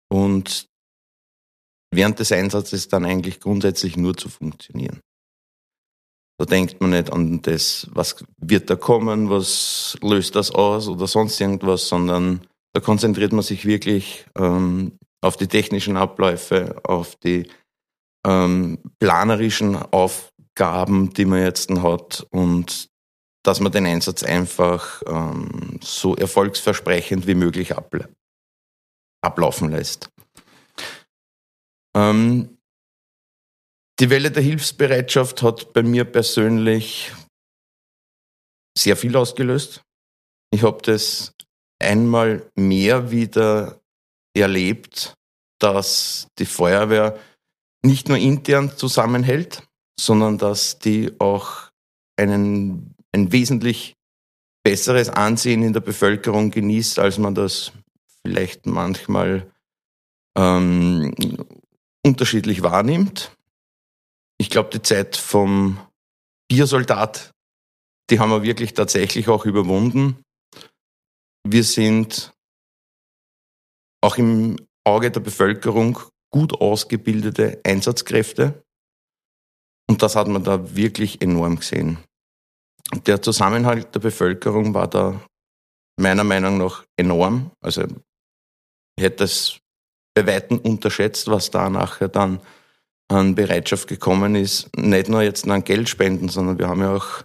und 0.09 0.65
während 1.93 2.19
des 2.19 2.31
Einsatzes 2.31 2.87
dann 2.87 3.05
eigentlich 3.05 3.39
grundsätzlich 3.39 3.97
nur 3.97 4.15
zu 4.15 4.29
funktionieren. 4.29 5.01
Da 6.39 6.45
denkt 6.45 6.79
man 6.79 6.91
nicht 6.91 7.11
an 7.11 7.41
das, 7.41 7.87
was 7.91 8.23
wird 8.37 8.69
da 8.69 8.77
kommen, 8.77 9.29
was 9.29 9.97
löst 10.01 10.35
das 10.35 10.51
aus 10.51 10.87
oder 10.87 11.05
sonst 11.05 11.41
irgendwas, 11.41 11.89
sondern 11.89 12.47
da 12.73 12.79
konzentriert 12.79 13.33
man 13.33 13.41
sich 13.41 13.65
wirklich 13.65 14.25
ähm, 14.37 14.97
auf 15.21 15.37
die 15.37 15.47
technischen 15.47 15.97
Abläufe, 15.97 16.79
auf 16.83 17.15
die 17.15 17.49
ähm, 18.25 18.79
planerischen 18.99 19.75
Aufgaben, 19.75 21.13
die 21.13 21.25
man 21.25 21.41
jetzt 21.41 21.69
hat 21.71 22.25
und 22.31 22.89
dass 23.43 23.59
man 23.59 23.71
den 23.71 23.85
Einsatz 23.85 24.23
einfach 24.23 25.01
ähm, 25.07 25.79
so 25.81 26.15
erfolgsversprechend 26.15 27.27
wie 27.27 27.35
möglich 27.35 27.75
abla 27.75 28.07
ablaufen 29.21 29.69
lässt. 29.69 30.09
Ähm, 31.95 32.57
die 33.99 34.09
Welle 34.09 34.31
der 34.31 34.43
Hilfsbereitschaft 34.43 35.41
hat 35.41 35.73
bei 35.73 35.83
mir 35.83 36.05
persönlich 36.05 37.11
sehr 38.77 38.95
viel 38.95 39.15
ausgelöst. 39.17 39.81
Ich 40.51 40.63
habe 40.63 40.81
das 40.81 41.33
einmal 41.79 42.49
mehr 42.55 43.11
wieder 43.11 43.78
erlebt, 44.33 45.13
dass 45.59 46.27
die 46.37 46.45
Feuerwehr 46.45 47.17
nicht 47.83 48.09
nur 48.09 48.17
intern 48.17 48.75
zusammenhält, 48.75 49.63
sondern 49.99 50.37
dass 50.37 50.79
die 50.79 51.11
auch 51.19 51.69
einen, 52.17 52.95
ein 53.13 53.31
wesentlich 53.31 53.95
besseres 54.63 55.09
Ansehen 55.09 55.63
in 55.63 55.73
der 55.73 55.79
Bevölkerung 55.79 56.51
genießt, 56.51 56.99
als 56.99 57.17
man 57.17 57.35
das 57.35 57.71
vielleicht 58.21 58.65
manchmal 58.65 59.51
ähm, 60.37 61.13
unterschiedlich 62.05 62.61
wahrnimmt. 62.61 63.35
Ich 64.37 64.49
glaube, 64.49 64.69
die 64.69 64.81
Zeit 64.81 65.17
vom 65.17 65.79
Biersoldat, 66.49 67.31
die 68.09 68.19
haben 68.19 68.31
wir 68.31 68.43
wirklich 68.43 68.73
tatsächlich 68.73 69.27
auch 69.27 69.45
überwunden. 69.45 70.23
Wir 71.45 71.63
sind 71.63 72.33
auch 74.01 74.17
im 74.17 74.57
Auge 74.85 75.11
der 75.11 75.19
Bevölkerung 75.19 75.99
gut 76.31 76.53
ausgebildete 76.53 77.59
Einsatzkräfte. 77.63 78.63
Und 79.89 80.01
das 80.03 80.15
hat 80.15 80.27
man 80.27 80.43
da 80.43 80.75
wirklich 80.75 81.21
enorm 81.21 81.57
gesehen. 81.57 81.97
Der 83.05 83.21
Zusammenhalt 83.21 83.93
der 83.93 83.99
Bevölkerung 83.99 84.73
war 84.73 84.87
da 84.87 85.19
meiner 85.99 86.23
Meinung 86.23 86.57
nach 86.57 86.85
enorm. 86.97 87.51
Also 87.61 87.83
ich 87.83 89.03
hätte 89.03 89.25
es 89.25 89.59
bei 90.15 90.25
Weitem 90.25 90.59
unterschätzt, 90.59 91.27
was 91.27 91.51
da 91.51 91.69
nachher 91.69 92.07
dann 92.07 92.41
an 93.09 93.35
Bereitschaft 93.35 93.87
gekommen 93.87 94.35
ist. 94.35 94.69
Nicht 94.75 95.09
nur 95.09 95.21
jetzt 95.21 95.47
an 95.47 95.63
Geldspenden, 95.63 96.29
sondern 96.29 96.59
wir 96.59 96.67
haben 96.67 96.81
ja 96.81 96.95
auch, 96.95 97.23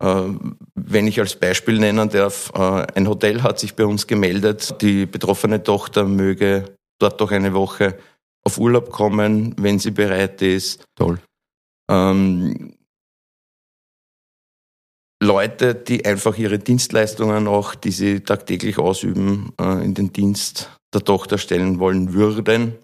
wenn 0.00 1.06
ich 1.06 1.20
als 1.20 1.36
Beispiel 1.36 1.78
nennen 1.78 2.08
darf, 2.08 2.50
äh, 2.54 2.86
ein 2.94 3.06
Hotel 3.06 3.42
hat 3.42 3.58
sich 3.58 3.74
bei 3.74 3.84
uns 3.84 4.06
gemeldet. 4.06 4.80
Die 4.80 5.06
betroffene 5.06 5.62
Tochter 5.62 6.04
möge 6.04 6.76
dort 6.98 7.20
doch 7.20 7.30
eine 7.30 7.52
Woche 7.52 7.98
auf 8.42 8.58
Urlaub 8.58 8.90
kommen, 8.90 9.54
wenn 9.58 9.78
sie 9.78 9.90
bereit 9.90 10.40
ist. 10.40 10.84
Toll. 10.96 11.18
Ähm, 11.90 12.74
Leute, 15.22 15.74
die 15.74 16.06
einfach 16.06 16.38
ihre 16.38 16.58
Dienstleistungen 16.58 17.46
auch, 17.46 17.74
die 17.74 17.90
sie 17.90 18.20
tagtäglich 18.20 18.78
ausüben, 18.78 19.52
äh, 19.60 19.84
in 19.84 19.92
den 19.92 20.12
Dienst 20.12 20.70
der 20.94 21.04
Tochter 21.04 21.36
stellen 21.36 21.78
wollen 21.78 22.14
würden. 22.14 22.78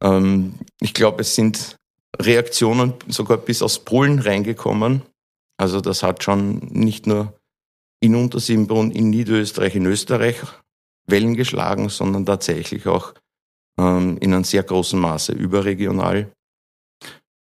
Ähm, 0.00 0.54
ich 0.80 0.94
glaube, 0.94 1.22
es 1.22 1.34
sind 1.34 1.76
Reaktionen 2.20 2.94
sogar 3.08 3.38
bis 3.38 3.60
aus 3.60 3.80
Polen 3.80 4.20
reingekommen. 4.20 5.02
Also 5.56 5.80
das 5.80 6.02
hat 6.02 6.22
schon 6.22 6.58
nicht 6.58 7.06
nur 7.06 7.38
in 8.00 8.14
Untersimbrunn, 8.14 8.90
in 8.90 9.10
Niederösterreich, 9.10 9.76
in 9.76 9.86
Österreich 9.86 10.36
Wellen 11.06 11.34
geschlagen, 11.34 11.88
sondern 11.88 12.26
tatsächlich 12.26 12.86
auch 12.86 13.14
ähm, 13.78 14.18
in 14.18 14.34
einem 14.34 14.44
sehr 14.44 14.62
großen 14.62 14.98
Maße 14.98 15.32
überregional. 15.32 16.32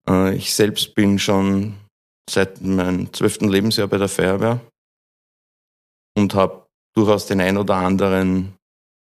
Äh, 0.09 0.37
ich 0.37 0.55
selbst 0.55 0.95
bin 0.95 1.19
schon 1.19 1.75
seit 2.31 2.61
meinem 2.61 3.13
zwölften 3.13 3.49
Lebensjahr 3.49 3.89
bei 3.89 3.99
der 3.99 4.09
Feuerwehr 4.09 4.61
und 6.17 6.35
habe 6.35 6.67
durchaus 6.95 7.27
den 7.27 7.41
ein 7.41 7.57
oder 7.57 7.77
anderen, 7.77 8.55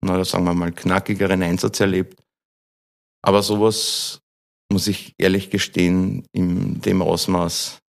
na, 0.05 0.25
sagen 0.25 0.45
wir 0.45 0.55
mal, 0.55 0.73
knackigeren 0.73 1.43
Einsatz 1.43 1.81
erlebt. 1.81 2.23
Aber 3.25 3.43
sowas 3.43 4.21
muss 4.73 4.87
ich 4.87 5.15
ehrlich 5.19 5.51
gestehen, 5.51 6.27
in 6.33 6.81
dem 6.81 7.03
Ausmaß 7.03 7.82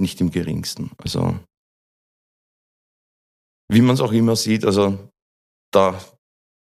nicht 0.00 0.20
im 0.20 0.30
geringsten. 0.30 0.90
Also, 0.98 1.38
wie 3.70 3.82
man 3.82 3.94
es 3.94 4.00
auch 4.00 4.12
immer 4.12 4.36
sieht, 4.36 4.64
also 4.64 4.98
da, 5.72 6.02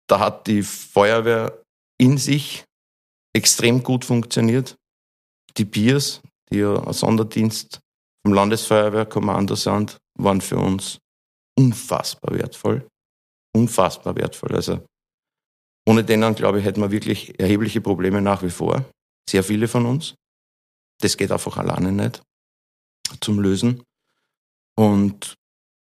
da 0.08 0.18
hat 0.18 0.46
die 0.46 0.62
Feuerwehr 0.62 1.62
in 1.98 2.18
sich 2.18 2.64
extrem 3.34 3.82
gut 3.82 4.04
funktioniert. 4.04 4.76
Die 5.56 5.64
Biers, 5.64 6.20
die 6.50 6.58
ja 6.58 6.82
ein 6.82 6.92
Sonderdienst 6.92 7.80
vom 8.24 8.34
Landesfeuerwehrkommando 8.34 9.54
sind, 9.54 9.98
waren 10.18 10.40
für 10.40 10.58
uns 10.58 10.98
unfassbar 11.58 12.34
wertvoll. 12.34 12.86
Unfassbar 13.54 14.16
wertvoll. 14.16 14.54
Also 14.54 14.84
ohne 15.86 16.04
denen, 16.04 16.34
glaube 16.34 16.58
ich, 16.58 16.64
hätten 16.64 16.80
wir 16.80 16.90
wirklich 16.90 17.38
erhebliche 17.40 17.80
Probleme 17.80 18.20
nach 18.20 18.42
wie 18.42 18.50
vor. 18.50 18.84
Sehr 19.28 19.42
viele 19.42 19.68
von 19.68 19.86
uns. 19.86 20.14
Das 21.00 21.16
geht 21.16 21.32
einfach 21.32 21.56
alleine 21.56 21.92
nicht 21.92 22.22
zum 23.20 23.38
Lösen. 23.38 23.82
Und 24.76 25.34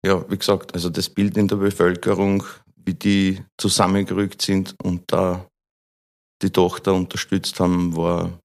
ja, 0.05 0.29
wie 0.29 0.37
gesagt, 0.37 0.73
also 0.73 0.89
das 0.89 1.09
Bild 1.09 1.37
in 1.37 1.47
der 1.47 1.55
Bevölkerung, 1.55 2.43
wie 2.75 2.93
die 2.93 3.43
zusammengerückt 3.57 4.41
sind 4.41 4.75
und 4.83 5.11
da 5.11 5.47
die 6.41 6.51
Tochter 6.51 6.93
unterstützt 6.93 7.59
haben, 7.59 7.95
war 7.95 8.39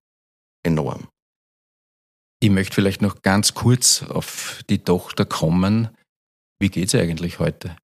enorm. 0.65 1.09
Ich 2.43 2.51
möchte 2.51 2.75
vielleicht 2.75 3.03
noch 3.03 3.21
ganz 3.21 3.53
kurz 3.53 4.03
auf 4.03 4.63
die 4.71 4.83
Tochter 4.83 5.27
kommen. 5.27 5.95
Wie 6.59 6.71
geht 6.71 6.89
es 6.89 6.95
eigentlich 6.95 7.39
heute? 7.39 7.77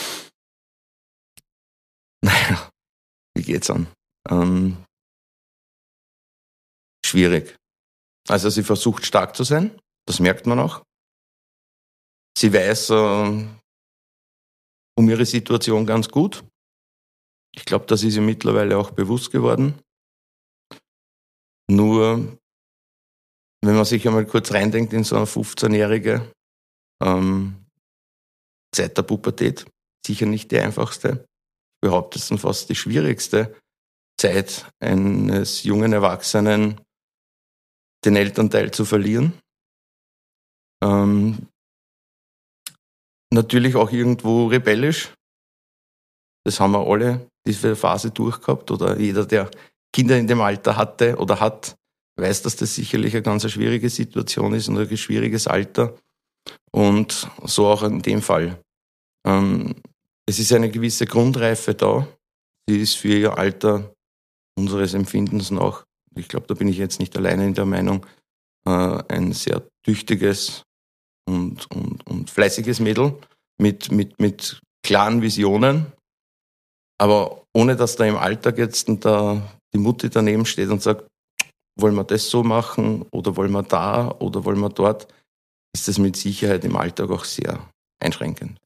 Naja, 2.20 2.68
wie 3.36 3.44
geht's 3.44 3.70
an? 3.70 3.86
Ähm, 4.28 4.84
schwierig. 7.06 7.56
Also 8.28 8.50
sie 8.50 8.62
versucht 8.62 9.06
stark 9.06 9.34
zu 9.34 9.44
sein, 9.44 9.80
das 10.06 10.20
merkt 10.20 10.46
man 10.46 10.58
auch. 10.58 10.82
Sie 12.36 12.52
weiß 12.52 12.90
äh, 12.90 13.46
um 14.96 15.08
ihre 15.08 15.26
Situation 15.26 15.86
ganz 15.86 16.08
gut. 16.08 16.44
Ich 17.54 17.64
glaube, 17.64 17.86
das 17.86 18.02
ist 18.02 18.16
ihr 18.16 18.22
mittlerweile 18.22 18.76
auch 18.76 18.90
bewusst 18.90 19.32
geworden. 19.32 19.80
Nur 21.70 22.38
wenn 23.62 23.74
man 23.74 23.84
sich 23.84 24.06
einmal 24.06 24.26
kurz 24.26 24.52
reindenkt 24.52 24.92
in 24.92 25.04
so 25.04 25.16
eine 25.16 25.24
15-jährige 25.24 26.30
ähm, 27.02 27.66
Zeit 28.74 28.96
der 28.96 29.02
Pubertät, 29.02 29.66
sicher 30.06 30.26
nicht 30.26 30.50
die 30.52 30.60
einfachste. 30.60 31.26
Ich 31.76 31.88
behaupte, 31.88 32.18
es 32.18 32.40
fast 32.40 32.68
die 32.68 32.74
schwierigste 32.74 33.56
Zeit 34.20 34.70
eines 34.80 35.64
jungen 35.64 35.92
Erwachsenen, 35.92 36.80
den 38.08 38.16
Elternteil 38.16 38.70
zu 38.70 38.84
verlieren. 38.84 39.32
Ähm, 40.82 41.48
natürlich 43.30 43.76
auch 43.76 43.90
irgendwo 43.90 44.46
rebellisch. 44.46 45.12
Das 46.44 46.60
haben 46.60 46.72
wir 46.72 46.86
alle 46.86 47.28
diese 47.46 47.76
Phase 47.76 48.10
durchgehabt 48.10 48.70
oder 48.70 48.98
jeder, 48.98 49.26
der 49.26 49.50
Kinder 49.92 50.18
in 50.18 50.26
dem 50.26 50.40
Alter 50.40 50.76
hatte 50.76 51.16
oder 51.16 51.40
hat, 51.40 51.76
weiß, 52.16 52.42
dass 52.42 52.56
das 52.56 52.74
sicherlich 52.74 53.14
eine 53.14 53.22
ganz 53.22 53.50
schwierige 53.50 53.90
Situation 53.90 54.54
ist 54.54 54.68
und 54.68 54.78
ein 54.78 54.96
schwieriges 54.96 55.46
Alter. 55.46 55.96
Und 56.70 57.28
so 57.44 57.66
auch 57.66 57.82
in 57.82 58.00
dem 58.00 58.22
Fall. 58.22 58.58
Ähm, 59.26 59.74
es 60.26 60.38
ist 60.38 60.52
eine 60.52 60.70
gewisse 60.70 61.06
Grundreife 61.06 61.74
da. 61.74 62.06
Sie 62.68 62.80
ist 62.80 62.96
für 62.96 63.08
ihr 63.08 63.36
Alter 63.36 63.94
unseres 64.56 64.94
Empfindens 64.94 65.50
noch, 65.50 65.84
ich 66.18 66.28
glaube, 66.28 66.46
da 66.46 66.54
bin 66.54 66.68
ich 66.68 66.78
jetzt 66.78 67.00
nicht 67.00 67.16
alleine 67.16 67.46
in 67.46 67.54
der 67.54 67.64
Meinung, 67.64 68.06
äh, 68.66 69.02
ein 69.08 69.32
sehr 69.32 69.62
tüchtiges 69.84 70.62
und, 71.28 71.70
und, 71.70 72.06
und 72.06 72.30
fleißiges 72.30 72.80
Mädel 72.80 73.14
mit, 73.60 73.90
mit, 73.92 74.20
mit 74.20 74.60
klaren 74.84 75.22
Visionen. 75.22 75.86
Aber 77.00 77.44
ohne 77.54 77.76
dass 77.76 77.96
da 77.96 78.04
im 78.04 78.16
Alltag 78.16 78.58
jetzt 78.58 78.88
da 79.00 79.42
die 79.72 79.78
Mutti 79.78 80.10
daneben 80.10 80.46
steht 80.46 80.70
und 80.70 80.82
sagt, 80.82 81.06
wollen 81.78 81.94
wir 81.94 82.04
das 82.04 82.28
so 82.28 82.42
machen 82.42 83.02
oder 83.12 83.36
wollen 83.36 83.52
wir 83.52 83.62
da 83.62 84.10
oder 84.18 84.44
wollen 84.44 84.58
wir 84.58 84.70
dort, 84.70 85.06
ist 85.72 85.86
das 85.86 85.98
mit 85.98 86.16
Sicherheit 86.16 86.64
im 86.64 86.76
Alltag 86.76 87.10
auch 87.10 87.24
sehr 87.24 87.70
einschränkend. 88.00 88.58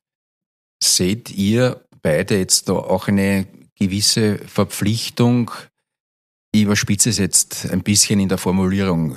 Seht 0.82 1.30
ihr 1.30 1.85
beide 2.00 2.38
jetzt 2.38 2.68
da 2.68 2.75
auch 2.75 3.09
eine 3.09 3.47
gewisse 3.78 4.38
Verpflichtung, 4.38 5.50
ich 6.52 6.62
überspitze 6.62 7.11
es 7.11 7.18
jetzt 7.18 7.71
ein 7.71 7.82
bisschen 7.82 8.21
in 8.21 8.28
der 8.28 8.38
Formulierung, 8.38 9.16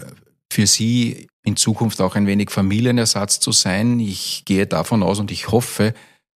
für 0.51 0.68
Sie 0.68 1.27
in 1.44 1.58
Zukunft 1.58 2.01
auch 2.01 2.15
ein 2.15 2.27
wenig 2.27 2.50
Familienersatz 2.50 3.39
zu 3.39 3.51
sein? 3.51 4.00
Ich 4.00 4.46
gehe 4.46 4.65
davon 4.65 5.04
aus 5.04 5.20
und 5.20 5.32
ich 5.32 5.51
hoffe, 5.51 5.94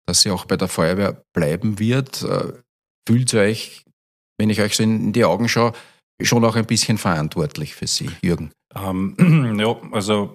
dass 0.06 0.22
sie 0.22 0.30
auch 0.30 0.46
bei 0.46 0.56
der 0.56 0.68
Feuerwehr 0.68 1.22
bleiben 1.34 1.78
wird. 1.78 2.22
Äh, 2.22 2.52
fühlt 3.06 3.32
ihr 3.32 3.40
euch, 3.40 3.84
wenn 4.38 4.50
ich 4.50 4.60
euch 4.60 4.74
so 4.74 4.82
in 4.82 5.12
die 5.12 5.24
Augen 5.24 5.48
schaue, 5.48 5.72
schon 6.20 6.44
auch 6.44 6.56
ein 6.56 6.66
bisschen 6.66 6.98
verantwortlich 6.98 7.74
für 7.74 7.86
Sie, 7.86 8.10
Jürgen? 8.22 8.50
Ähm, 8.74 9.56
ja, 9.58 9.76
also 9.92 10.34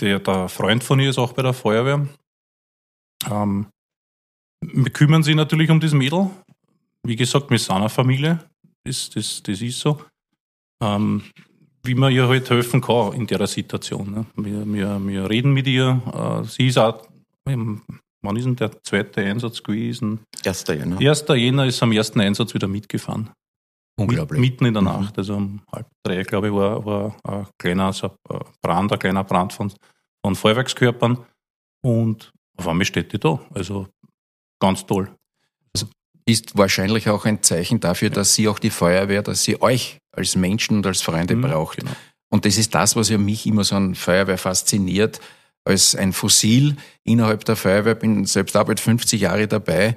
der, 0.00 0.18
der, 0.18 0.48
Freund 0.48 0.84
von 0.84 1.00
ihr 1.00 1.10
ist 1.10 1.18
auch 1.18 1.32
bei 1.32 1.42
der 1.42 1.52
Feuerwehr. 1.52 2.06
Ähm, 3.30 3.66
wir 4.60 4.92
kümmern 4.92 5.22
sich 5.22 5.36
natürlich 5.36 5.70
um 5.70 5.80
das 5.80 5.92
Mädel. 5.92 6.30
Wie 7.06 7.16
gesagt, 7.16 7.48
sind 7.48 7.70
eine 7.70 7.88
Familie. 7.88 8.44
Das, 8.84 9.10
das, 9.10 9.42
das 9.42 9.60
ist 9.62 9.80
so. 9.80 10.00
Ähm, 10.82 11.22
wie 11.84 11.94
man 11.94 12.12
ihr 12.12 12.26
halt 12.28 12.48
helfen 12.48 12.80
kann 12.80 13.12
in 13.12 13.26
der 13.26 13.46
Situation. 13.46 14.10
Ne? 14.10 14.26
Wir, 14.36 14.66
wir, 14.66 15.06
wir 15.06 15.30
reden 15.30 15.52
mit 15.52 15.66
ihr. 15.66 16.00
Äh, 16.12 16.48
sie 16.48 16.68
ist 16.68 16.78
auch, 16.78 17.06
wann 17.44 18.36
ist 18.36 18.44
denn 18.44 18.56
der 18.56 18.82
zweite 18.82 19.22
Einsatz 19.22 19.62
gewesen? 19.62 20.20
1. 20.44 20.64
Jänner. 20.68 20.98
1. 20.98 21.24
Jänner 21.28 21.66
ist 21.66 21.82
am 21.82 21.92
ersten 21.92 22.20
Einsatz 22.20 22.54
wieder 22.54 22.68
mitgefahren. 22.68 23.30
Unglaublich. 23.96 24.40
Mitten 24.40 24.64
in 24.64 24.74
der 24.74 24.82
mhm. 24.82 24.88
Nacht, 24.88 25.18
also 25.18 25.36
um 25.36 25.62
halb 25.72 25.86
drei, 26.02 26.22
glaube 26.22 26.48
ich, 26.48 26.52
war, 26.52 26.84
war 26.84 27.16
ein 27.22 27.46
kleiner 27.58 27.86
also 27.86 28.10
ein 28.28 28.40
Brand, 28.60 28.92
ein 28.92 28.98
kleiner 28.98 29.24
Brand 29.24 29.52
von, 29.52 29.72
von 30.24 30.34
Feuerwerkskörpern. 30.34 31.24
Und 31.84 32.32
auf 32.56 32.66
einmal 32.66 32.86
steht 32.86 33.12
die 33.12 33.18
da. 33.18 33.38
Also 33.54 33.86
ganz 34.60 34.84
toll. 34.86 35.14
Ist 36.26 36.56
wahrscheinlich 36.56 37.08
auch 37.08 37.26
ein 37.26 37.42
Zeichen 37.42 37.80
dafür, 37.80 38.10
dass 38.10 38.34
sie 38.34 38.48
auch 38.48 38.58
die 38.58 38.70
Feuerwehr, 38.70 39.22
dass 39.22 39.42
sie 39.42 39.60
euch 39.60 39.98
als 40.10 40.36
Menschen 40.36 40.78
und 40.78 40.86
als 40.86 41.02
Freunde 41.02 41.36
mhm, 41.36 41.42
braucht. 41.42 41.78
Genau. 41.78 41.92
Und 42.30 42.46
das 42.46 42.56
ist 42.56 42.74
das, 42.74 42.96
was 42.96 43.10
ja 43.10 43.18
mich 43.18 43.46
immer 43.46 43.62
so 43.62 43.76
an 43.76 43.94
Feuerwehr 43.94 44.38
fasziniert. 44.38 45.20
Als 45.64 45.94
ein 45.94 46.12
Fossil 46.12 46.76
innerhalb 47.04 47.44
der 47.44 47.56
Feuerwehr, 47.56 47.94
bin 47.94 48.24
selbst 48.26 48.56
auch 48.56 48.64
bald 48.64 48.80
50 48.80 49.20
Jahre 49.20 49.48
dabei, 49.48 49.96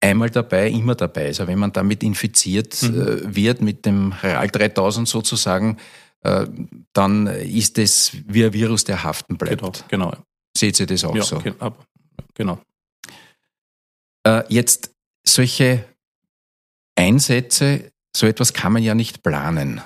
einmal 0.00 0.28
dabei, 0.28 0.68
immer 0.68 0.94
dabei. 0.94 1.26
Also 1.26 1.46
wenn 1.46 1.58
man 1.58 1.72
damit 1.72 2.02
infiziert 2.02 2.82
mhm. 2.82 3.00
äh, 3.00 3.36
wird, 3.36 3.62
mit 3.62 3.86
dem 3.86 4.12
RAL 4.12 4.48
3000 4.48 5.08
sozusagen, 5.08 5.78
äh, 6.22 6.46
dann 6.92 7.26
ist 7.26 7.78
es 7.78 8.12
wie 8.26 8.44
ein 8.44 8.52
Virus, 8.52 8.84
der 8.84 9.02
haften 9.04 9.38
bleibt. 9.38 9.60
Genau. 9.88 10.10
genau. 10.10 10.16
Seht 10.56 10.78
ihr 10.80 10.86
das 10.86 11.04
auch 11.04 11.14
ja, 11.14 11.22
so? 11.22 11.42
Genau. 12.34 12.58
Äh, 14.26 14.42
jetzt 14.48 14.90
solche 15.24 15.84
Einsätze, 16.96 17.92
so 18.14 18.26
etwas 18.26 18.52
kann 18.52 18.72
man 18.72 18.82
ja 18.82 18.94
nicht 18.94 19.22
planen. 19.22 19.80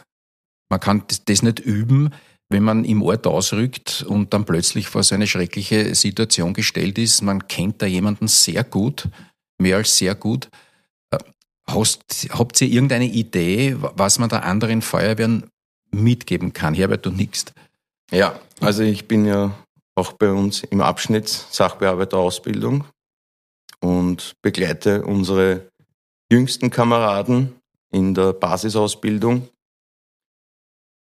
Man 0.69 0.81
kann 0.81 1.05
das 1.27 1.43
nicht 1.43 1.61
üben, 1.61 2.11
wenn 2.49 2.63
man 2.63 2.85
im 2.85 3.03
Ort 3.03 3.27
ausrückt 3.27 4.05
und 4.09 4.33
dann 4.33 4.45
plötzlich 4.45 4.89
vor 4.89 5.03
so 5.03 5.15
eine 5.15 5.27
schreckliche 5.27 5.95
Situation 5.95 6.55
gestellt 6.55 6.99
ist. 6.99 7.23
Man 7.23 7.47
kennt 7.49 7.83
da 7.83 7.87
jemanden 7.87 8.29
sehr 8.29 8.65
gut 8.65 9.09
mehr 9.59 9.77
als 9.77 9.97
sehr 9.97 10.15
gut. 10.15 10.49
Äh, 11.11 11.19
hast, 11.69 12.29
habt 12.31 12.61
ihr 12.61 12.69
irgendeine 12.69 13.07
Idee, 13.07 13.77
was 13.79 14.19
man 14.19 14.29
da 14.29 14.41
anderen 14.41 14.83
Feuerwehren 14.83 15.51
mitgeben 15.91 16.53
kann? 16.53 16.75
Herbert, 16.75 17.07
du 17.07 17.11
nix. 17.11 17.47
Ja, 18.11 18.39
also 18.61 18.83
ich 18.83 19.09
bin 19.09 19.25
ja 19.25 19.55
auch 19.95 20.13
bei 20.13 20.31
uns 20.31 20.63
im 20.65 20.81
Abschnitt 20.81 21.29
Sachbearbeiterausbildung 21.29 22.85
und 23.83 24.35
begleite 24.43 25.05
unsere 25.05 25.69
jüngsten 26.31 26.71
Kameraden 26.71 27.61
in 27.93 28.15
der 28.15 28.33
Basisausbildung. 28.33 29.49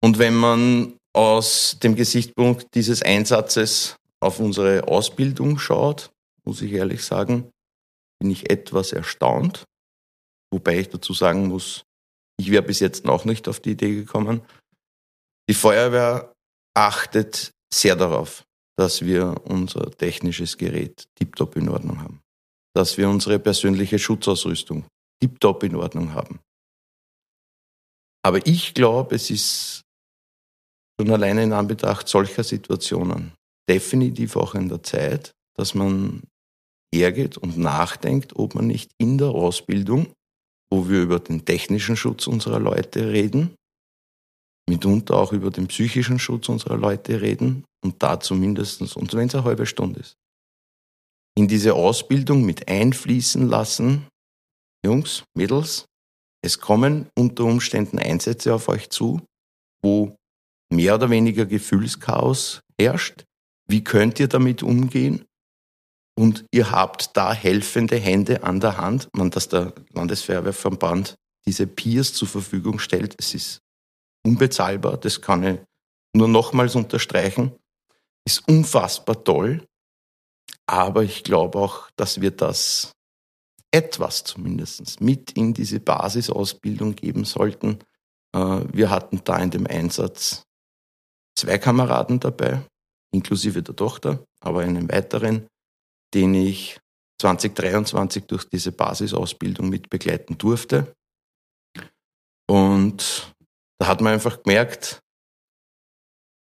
Und 0.02 0.18
wenn 0.18 0.34
man 0.34 0.96
aus 1.12 1.78
dem 1.82 1.94
Gesichtspunkt 1.94 2.74
dieses 2.74 3.02
Einsatzes 3.02 3.96
auf 4.20 4.38
unsere 4.40 4.86
Ausbildung 4.88 5.58
schaut, 5.58 6.10
muss 6.44 6.62
ich 6.62 6.72
ehrlich 6.72 7.04
sagen, 7.04 7.50
bin 8.20 8.30
ich 8.30 8.50
etwas 8.50 8.92
erstaunt, 8.92 9.64
wobei 10.52 10.78
ich 10.80 10.88
dazu 10.88 11.12
sagen 11.12 11.48
muss, 11.48 11.84
ich 12.38 12.50
wäre 12.50 12.62
bis 12.62 12.80
jetzt 12.80 13.04
noch 13.04 13.24
nicht 13.24 13.48
auf 13.48 13.60
die 13.60 13.72
Idee 13.72 13.94
gekommen. 13.94 14.42
Die 15.48 15.54
Feuerwehr 15.54 16.32
achtet 16.74 17.52
sehr 17.72 17.96
darauf, 17.96 18.44
dass 18.76 19.04
wir 19.04 19.42
unser 19.44 19.90
technisches 19.90 20.56
Gerät 20.56 21.06
tiptop 21.16 21.56
in 21.56 21.68
Ordnung 21.68 22.00
haben, 22.00 22.20
dass 22.74 22.96
wir 22.96 23.08
unsere 23.08 23.38
persönliche 23.38 23.98
Schutzausrüstung 23.98 24.86
tiptop 25.20 25.62
in 25.64 25.76
Ordnung 25.76 26.14
haben. 26.14 26.40
Aber 28.22 28.46
ich 28.46 28.74
glaube, 28.74 29.14
es 29.16 29.30
ist 29.30 29.82
schon 31.00 31.10
alleine 31.10 31.42
in 31.42 31.52
Anbetracht 31.52 32.08
solcher 32.08 32.44
Situationen 32.44 33.32
definitiv 33.68 34.36
auch 34.36 34.54
in 34.54 34.68
der 34.68 34.82
Zeit, 34.82 35.32
dass 35.56 35.74
man 35.74 36.22
hergeht 36.94 37.38
und 37.38 37.56
nachdenkt, 37.56 38.36
ob 38.36 38.54
man 38.54 38.66
nicht 38.66 38.90
in 38.98 39.16
der 39.16 39.28
Ausbildung, 39.28 40.12
wo 40.70 40.88
wir 40.88 41.02
über 41.02 41.20
den 41.20 41.44
technischen 41.44 41.96
Schutz 41.96 42.26
unserer 42.26 42.58
Leute 42.58 43.10
reden, 43.12 43.54
mitunter 44.68 45.16
auch 45.16 45.32
über 45.32 45.50
den 45.50 45.68
psychischen 45.68 46.18
Schutz 46.18 46.48
unserer 46.48 46.76
Leute 46.76 47.20
reden 47.20 47.64
und 47.82 48.02
da 48.02 48.20
zumindest, 48.20 48.80
und 48.96 49.14
wenn 49.14 49.28
es 49.28 49.34
eine 49.34 49.44
halbe 49.44 49.66
Stunde 49.66 50.00
ist, 50.00 50.16
in 51.36 51.48
diese 51.48 51.74
Ausbildung 51.74 52.44
mit 52.44 52.68
einfließen 52.68 53.48
lassen, 53.48 54.06
Jungs, 54.84 55.24
Mädels, 55.34 55.86
es 56.42 56.58
kommen 56.58 57.10
unter 57.16 57.44
Umständen 57.44 57.98
Einsätze 57.98 58.54
auf 58.54 58.68
euch 58.68 58.88
zu, 58.90 59.20
wo 59.82 60.16
mehr 60.70 60.94
oder 60.94 61.10
weniger 61.10 61.46
Gefühlschaos 61.46 62.60
herrscht. 62.80 63.24
Wie 63.68 63.84
könnt 63.84 64.18
ihr 64.20 64.28
damit 64.28 64.62
umgehen? 64.62 65.24
Und 66.18 66.44
ihr 66.50 66.70
habt 66.70 67.16
da 67.16 67.32
helfende 67.32 67.96
Hände 67.96 68.42
an 68.42 68.60
der 68.60 68.78
Hand. 68.78 69.08
Man, 69.14 69.30
dass 69.30 69.48
der 69.48 69.74
Landesfeuerwehrverband 69.92 71.14
diese 71.46 71.66
Peers 71.66 72.12
zur 72.12 72.28
Verfügung 72.28 72.78
stellt, 72.78 73.14
es 73.18 73.34
ist 73.34 73.60
unbezahlbar. 74.24 74.96
Das 74.98 75.20
kann 75.20 75.44
ich 75.44 75.60
nur 76.14 76.28
nochmals 76.28 76.74
unterstreichen. 76.74 77.52
Ist 78.26 78.46
unfassbar 78.48 79.24
toll. 79.24 79.66
Aber 80.70 81.02
ich 81.02 81.24
glaube 81.24 81.58
auch, 81.58 81.90
dass 81.96 82.20
wir 82.20 82.30
das 82.30 82.92
etwas 83.72 84.22
zumindest 84.22 85.00
mit 85.00 85.32
in 85.32 85.52
diese 85.52 85.80
Basisausbildung 85.80 86.94
geben 86.94 87.24
sollten. 87.24 87.80
Äh, 88.32 88.60
wir 88.72 88.88
hatten 88.88 89.20
da 89.24 89.38
in 89.38 89.50
dem 89.50 89.66
Einsatz 89.66 90.44
zwei 91.36 91.58
Kameraden 91.58 92.20
dabei, 92.20 92.62
inklusive 93.12 93.64
der 93.64 93.74
Tochter, 93.74 94.24
aber 94.38 94.60
einen 94.60 94.88
weiteren, 94.88 95.48
den 96.14 96.34
ich 96.34 96.78
2023 97.20 98.26
durch 98.26 98.44
diese 98.44 98.70
Basisausbildung 98.70 99.68
mit 99.68 99.90
begleiten 99.90 100.38
durfte. 100.38 100.94
Und 102.48 103.34
da 103.80 103.88
hat 103.88 104.00
man 104.02 104.12
einfach 104.12 104.40
gemerkt, 104.44 105.00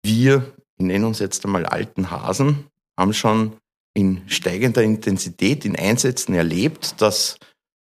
wir, 0.03 0.56
ich 0.80 0.86
nenne 0.86 1.06
uns 1.06 1.19
jetzt 1.19 1.45
einmal 1.45 1.67
alten 1.67 2.10
Hasen, 2.10 2.67
haben 2.97 3.13
schon 3.13 3.60
in 3.98 4.22
steigender 4.28 4.84
Intensität 4.84 5.66
in 5.66 5.76
Einsätzen 5.76 6.36
erlebt, 6.36 7.02
dass 7.02 7.40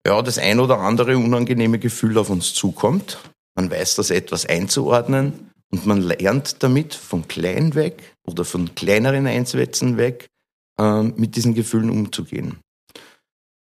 ja, 0.07 0.23
das 0.23 0.39
ein 0.39 0.59
oder 0.59 0.79
andere 0.79 1.19
unangenehme 1.19 1.79
Gefühl 1.79 2.17
auf 2.17 2.31
uns 2.31 2.55
zukommt. 2.55 3.19
Man 3.55 3.71
weiß 3.71 3.97
das 3.97 4.09
etwas 4.09 4.47
einzuordnen 4.47 5.51
und 5.71 5.85
man 5.85 6.01
lernt 6.01 6.63
damit 6.63 6.95
von 6.95 7.29
klein 7.29 7.75
weg 7.75 8.15
oder 8.27 8.47
von 8.47 8.75
kleineren 8.75 9.27
Einsätzen 9.27 9.99
weg 9.99 10.29
äh, 10.79 11.03
mit 11.03 11.37
diesen 11.37 11.53
Gefühlen 11.53 11.91
umzugehen. 11.91 12.57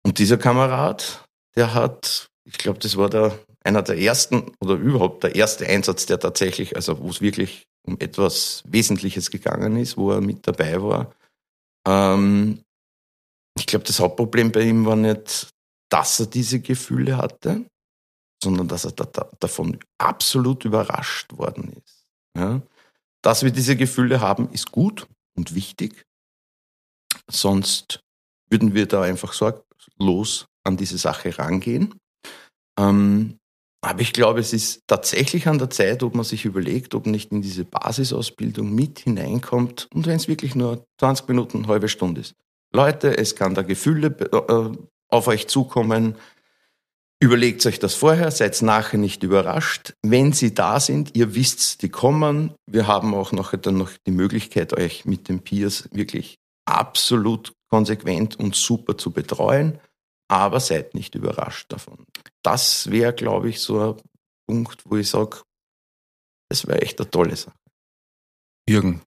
Und 0.04 0.20
dieser 0.20 0.38
Kamerad, 0.38 1.24
der 1.56 1.74
hat, 1.74 2.28
ich 2.44 2.58
glaube, 2.58 2.80
das 2.80 2.98
war 2.98 3.10
der, 3.10 3.40
einer 3.63 3.84
der 3.84 3.98
ersten 3.98 4.52
oder 4.60 4.74
überhaupt 4.74 5.24
der 5.24 5.36
erste 5.36 5.66
Einsatz, 5.66 6.06
der 6.08 6.20
tatsächlich, 6.20 6.76
also 6.76 7.00
wo 7.00 7.10
es 7.10 7.22
wirklich 7.22 7.68
um 7.84 7.98
etwas 8.02 8.63
Wesentliches 8.68 9.32
gegangen 9.32 9.78
ist, 9.78 9.96
wo 9.96 10.12
er 10.12 10.20
mit 10.20 10.46
dabei 10.46 10.82
war. 10.82 11.13
Ähm, 11.88 12.63
ich 13.58 13.65
glaube, 13.65 13.86
das 13.86 14.00
Hauptproblem 14.00 14.52
bei 14.52 14.62
ihm 14.62 14.86
war 14.86 14.95
nicht, 14.95 15.50
dass 15.89 16.19
er 16.19 16.28
diese 16.28 16.60
Gefühle 16.60 17.17
hatte, 17.17 17.65
sondern 18.43 18.67
dass 18.67 18.86
er 18.86 18.91
da, 18.91 19.06
da, 19.06 19.32
davon 19.39 19.80
absolut 19.97 20.65
überrascht 20.65 21.36
worden 21.38 21.73
ist. 21.84 22.06
Ja? 22.36 22.62
Dass 23.23 23.43
wir 23.43 23.52
diese 23.52 23.76
Gefühle 23.76 24.21
haben, 24.21 24.50
ist 24.52 24.71
gut 24.71 25.08
und 25.36 25.56
wichtig. 25.56 26.06
Sonst 27.30 28.02
würden 28.50 28.73
wir 28.73 28.86
da 28.86 29.02
einfach 29.02 29.34
sorglos 29.34 30.45
an 30.63 30.78
diese 30.78 30.97
Sache 30.97 31.38
rangehen. 31.38 32.00
Ähm, 32.78 33.37
aber 33.82 34.02
ich 34.02 34.13
glaube, 34.13 34.40
es 34.40 34.54
ist 34.54 34.82
tatsächlich 34.88 35.48
an 35.48 35.60
der 35.60 35.70
Zeit, 35.70 36.02
ob 36.04 36.16
man 36.16 36.26
sich 36.26 36.46
überlegt, 36.46 36.96
ob 36.96 37.06
man 37.06 37.12
nicht 37.12 37.32
in 37.32 37.42
diese 37.42 37.63
Basisausbildung 37.63 38.74
mit 38.74 39.00
hineinkommt 39.00 39.88
und 39.94 40.08
wenn 40.08 40.16
es 40.16 40.28
wirklich 40.28 40.56
nur 40.56 40.86
20 41.00 41.28
Minuten, 41.28 41.60
eine 41.60 41.68
halbe 41.68 41.90
Stunde 41.90 42.22
ist. 42.22 42.34
Leute, 42.74 43.18
es 43.18 43.36
kann 43.36 43.56
da 43.56 43.62
Gefühle 43.62 44.08
äh, 44.08 44.78
auf 45.10 45.28
euch 45.28 45.48
zukommen. 45.48 46.16
Überlegt 47.20 47.66
euch 47.66 47.80
das 47.80 47.96
vorher, 47.96 48.30
seid 48.30 48.62
nachher 48.62 49.00
nicht 49.00 49.24
überrascht. 49.24 49.94
Wenn 50.04 50.34
sie 50.34 50.54
da 50.54 50.80
sind, 50.80 51.16
ihr 51.16 51.34
wisst, 51.34 51.82
die 51.82 51.90
kommen. 51.90 52.54
Wir 52.68 52.88
haben 52.88 53.16
auch 53.16 53.32
noch, 53.32 53.56
dann 53.56 53.78
noch 53.78 53.92
die 54.06 54.12
Möglichkeit, 54.12 54.74
euch 54.74 55.06
mit 55.06 55.30
den 55.30 55.40
Peers 55.40 55.90
wirklich 55.92 56.38
absolut 56.66 57.54
konsequent 57.70 58.38
und 58.40 58.56
super 58.56 58.98
zu 58.98 59.12
betreuen, 59.12 59.80
aber 60.28 60.60
seid 60.60 60.94
nicht 60.94 61.16
überrascht 61.16 61.72
davon. 61.72 62.06
Das 62.44 62.90
wäre, 62.92 63.13
glaube 63.13 63.50
ich, 63.50 63.60
so 63.60 63.94
ein 63.94 64.02
Punkt, 64.48 64.84
wo 64.86 64.98
ich 64.98 65.10
sage, 65.10 65.42
das 66.50 66.68
wäre 66.68 66.82
echt 66.82 67.00
eine 67.00 67.10
tolle 67.10 67.36
Sache. 67.36 67.58
Jürgen, 68.70 69.02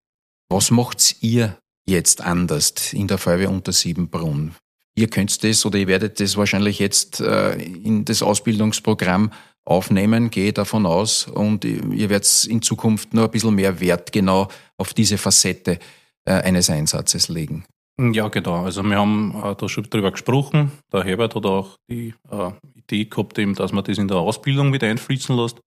was 0.49 0.71
macht 0.71 1.23
ihr 1.23 1.59
jetzt 1.87 2.21
anders 2.21 2.93
in 2.93 3.09
der 3.09 3.19
Feuerwehr 3.19 3.51
unter 3.51 3.73
Siebenbrunn? 3.73 4.55
Ihr 4.95 5.09
könnt 5.09 5.43
das 5.45 5.65
oder 5.65 5.79
ihr 5.79 5.87
werdet 5.87 6.21
das 6.21 6.37
wahrscheinlich 6.37 6.79
jetzt 6.79 7.21
äh, 7.21 7.55
in 7.55 8.05
das 8.05 8.23
Ausbildungsprogramm 8.23 9.33
aufnehmen, 9.65 10.31
gehe 10.31 10.53
davon 10.53 10.85
aus. 10.87 11.27
Und 11.27 11.65
ihr 11.65 12.11
werdet 12.11 12.45
in 12.45 12.63
Zukunft 12.63 13.15
nur 13.15 13.25
ein 13.25 13.31
bisschen 13.31 13.55
mehr 13.55 13.81
Wert 13.81 14.13
genau 14.13 14.49
auf 14.77 14.93
diese 14.93 15.17
Facette 15.17 15.79
äh, 16.25 16.33
eines 16.33 16.71
Einsatzes 16.71 17.29
legen. 17.29 17.65
Ja, 18.01 18.29
genau. 18.29 18.65
Also 18.65 18.83
wir 18.83 18.99
haben 18.99 19.35
äh, 19.45 19.55
da 19.55 19.69
schon 19.69 19.85
drüber 19.85 20.11
gesprochen. 20.11 20.73
Der 20.91 21.05
Herbert 21.05 21.35
hat 21.35 21.45
auch 21.45 21.77
die 21.91 22.15
äh, 22.31 22.51
Idee 22.75 23.05
gehabt, 23.05 23.39
eben, 23.39 23.55
dass 23.55 23.73
man 23.73 23.85
das 23.85 23.99
in 23.99 24.09
der 24.09 24.17
Ausbildung 24.17 24.71
mit 24.71 24.83
einfließen 24.83 25.37
lässt. 25.37 25.61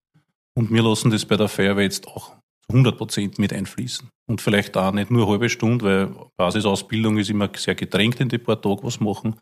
Und 0.56 0.72
wir 0.72 0.82
lassen 0.82 1.12
das 1.12 1.26
bei 1.26 1.38
der 1.38 1.48
Feuerwehr 1.48 1.84
jetzt 1.84 2.08
auch 2.08 2.30
zu 2.30 2.70
100 2.72 2.98
Prozent 2.98 3.40
mit 3.40 3.54
einfließen. 3.54 4.10
Und 4.28 4.42
vielleicht 4.42 4.76
auch 4.78 4.92
nicht 4.94 5.12
nur 5.12 5.24
eine 5.24 5.32
halbe 5.32 5.50
Stunde, 5.50 5.86
weil 5.86 6.26
Basisausbildung 6.38 7.18
ist 7.18 7.30
immer 7.30 7.50
sehr 7.56 7.76
gedrängt 7.76 8.20
in 8.20 8.30
die 8.30 8.40
paar 8.40 8.60
Tage 8.60 8.84
was 8.84 9.00
machen. 9.00 9.36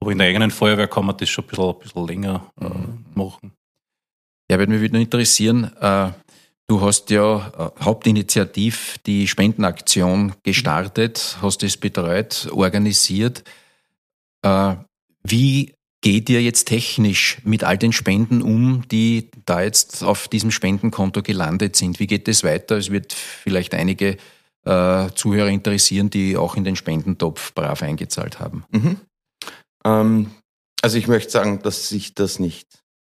Aber 0.00 0.10
in 0.10 0.18
der 0.18 0.26
eigenen 0.26 0.50
Feuerwehr 0.50 0.88
kann 0.88 1.06
man 1.06 1.16
das 1.16 1.28
schon 1.28 1.44
ein 1.44 1.48
bisschen, 1.48 1.70
ein 1.70 1.78
bisschen 1.78 2.06
länger 2.06 2.52
äh, 2.60 2.64
mhm. 2.64 3.04
machen. 3.14 3.52
Ja, 4.50 4.58
würde 4.58 4.72
mich 4.72 4.92
noch 4.92 5.00
interessieren, 5.00 5.70
äh, 5.80 6.10
du 6.68 6.80
hast 6.80 7.10
ja 7.10 7.72
äh, 7.78 7.84
hauptinitiativ 7.84 8.98
die 9.06 9.28
Spendenaktion 9.28 10.34
gestartet, 10.42 11.38
hast 11.42 11.62
es 11.62 11.76
betreut, 11.76 12.48
organisiert. 12.52 13.44
Äh, 14.42 14.76
wie 15.22 15.74
geht 16.00 16.28
ihr 16.28 16.42
jetzt 16.42 16.66
technisch 16.66 17.38
mit 17.44 17.64
all 17.64 17.78
den 17.78 17.92
Spenden 17.92 18.42
um, 18.42 18.86
die 18.88 19.30
da 19.46 19.62
jetzt 19.62 20.04
auf 20.04 20.28
diesem 20.28 20.50
Spendenkonto 20.50 21.22
gelandet 21.22 21.76
sind? 21.76 21.98
Wie 21.98 22.06
geht 22.06 22.28
es 22.28 22.44
weiter? 22.44 22.76
Es 22.76 22.90
wird 22.90 23.12
vielleicht 23.12 23.74
einige 23.74 24.18
äh, 24.64 25.08
Zuhörer 25.14 25.48
interessieren, 25.48 26.10
die 26.10 26.36
auch 26.36 26.56
in 26.56 26.64
den 26.64 26.76
Spendentopf 26.76 27.54
brav 27.54 27.82
eingezahlt 27.82 28.38
haben. 28.38 28.64
Mhm. 28.70 29.00
Ähm, 29.84 30.30
also 30.82 30.98
ich 30.98 31.08
möchte 31.08 31.30
sagen, 31.30 31.62
dass 31.62 31.90
ich 31.92 32.14
das 32.14 32.38
nicht 32.38 32.68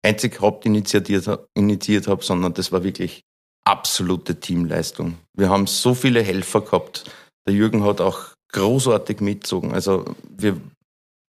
einzig 0.02 0.40
hauptinitiiert 0.40 1.10
initiiert 1.54 2.08
habe, 2.08 2.24
sondern 2.24 2.54
das 2.54 2.72
war 2.72 2.84
wirklich 2.84 3.26
absolute 3.68 4.40
Teamleistung. 4.40 5.18
Wir 5.34 5.50
haben 5.50 5.68
so 5.68 5.94
viele 5.94 6.22
Helfer 6.24 6.62
gehabt. 6.62 7.12
Der 7.46 7.54
Jürgen 7.54 7.84
hat 7.84 8.02
auch 8.02 8.34
großartig 8.54 9.20
mitgezogen. 9.20 9.74
Also 9.74 10.16
wir 10.30 10.60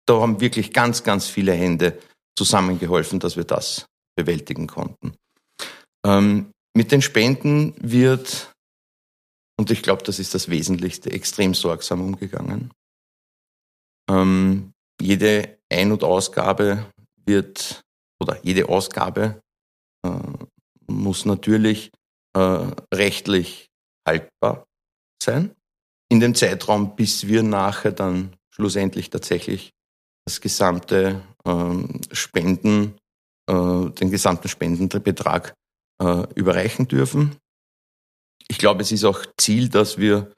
da 0.08 0.20
haben 0.20 0.42
wirklich 0.42 0.74
ganz, 0.74 1.04
ganz 1.04 1.28
viele 1.28 1.54
Hände 1.54 2.00
zusammengeholfen, 2.38 3.20
dass 3.20 3.38
wir 3.38 3.44
das 3.44 3.86
bewältigen 4.18 4.68
konnten. 4.68 5.14
Ähm, 6.06 6.52
mit 6.76 6.92
den 6.92 7.02
Spenden 7.02 7.76
wird, 7.80 8.52
und 9.60 9.70
ich 9.72 9.84
glaube, 9.84 10.04
das 10.04 10.20
ist 10.20 10.34
das 10.34 10.50
Wesentlichste, 10.50 11.12
extrem 11.12 11.54
sorgsam 11.54 12.02
umgegangen. 12.02 12.72
Ähm, 14.10 14.72
jede 15.00 15.58
Ein- 15.72 15.92
und 15.92 16.04
Ausgabe 16.04 16.88
wird, 17.26 17.82
oder 18.22 18.40
jede 18.44 18.70
Ausgabe 18.70 19.40
äh, 20.06 20.12
muss 20.88 21.26
natürlich 21.26 21.92
äh, 22.34 22.68
rechtlich 22.94 23.70
haltbar 24.08 24.66
sein. 25.22 25.56
In 26.10 26.20
dem 26.20 26.36
Zeitraum, 26.36 26.96
bis 26.96 27.28
wir 27.28 27.44
nachher 27.44 27.92
dann 27.92 28.36
schlussendlich 28.50 29.10
tatsächlich 29.10 29.72
das 30.26 30.42
gesamte 30.42 31.22
ähm, 31.46 32.02
Spenden, 32.12 32.96
äh, 33.50 33.90
den 33.90 34.12
gesamten 34.12 34.48
Spendenbetrag 34.48 35.54
äh, 36.02 36.26
überreichen 36.36 36.88
dürfen. 36.88 37.38
Ich 38.48 38.58
glaube, 38.58 38.82
es 38.82 38.92
ist 38.92 39.06
auch 39.06 39.26
Ziel, 39.38 39.70
dass 39.70 39.98
wir, 39.98 40.34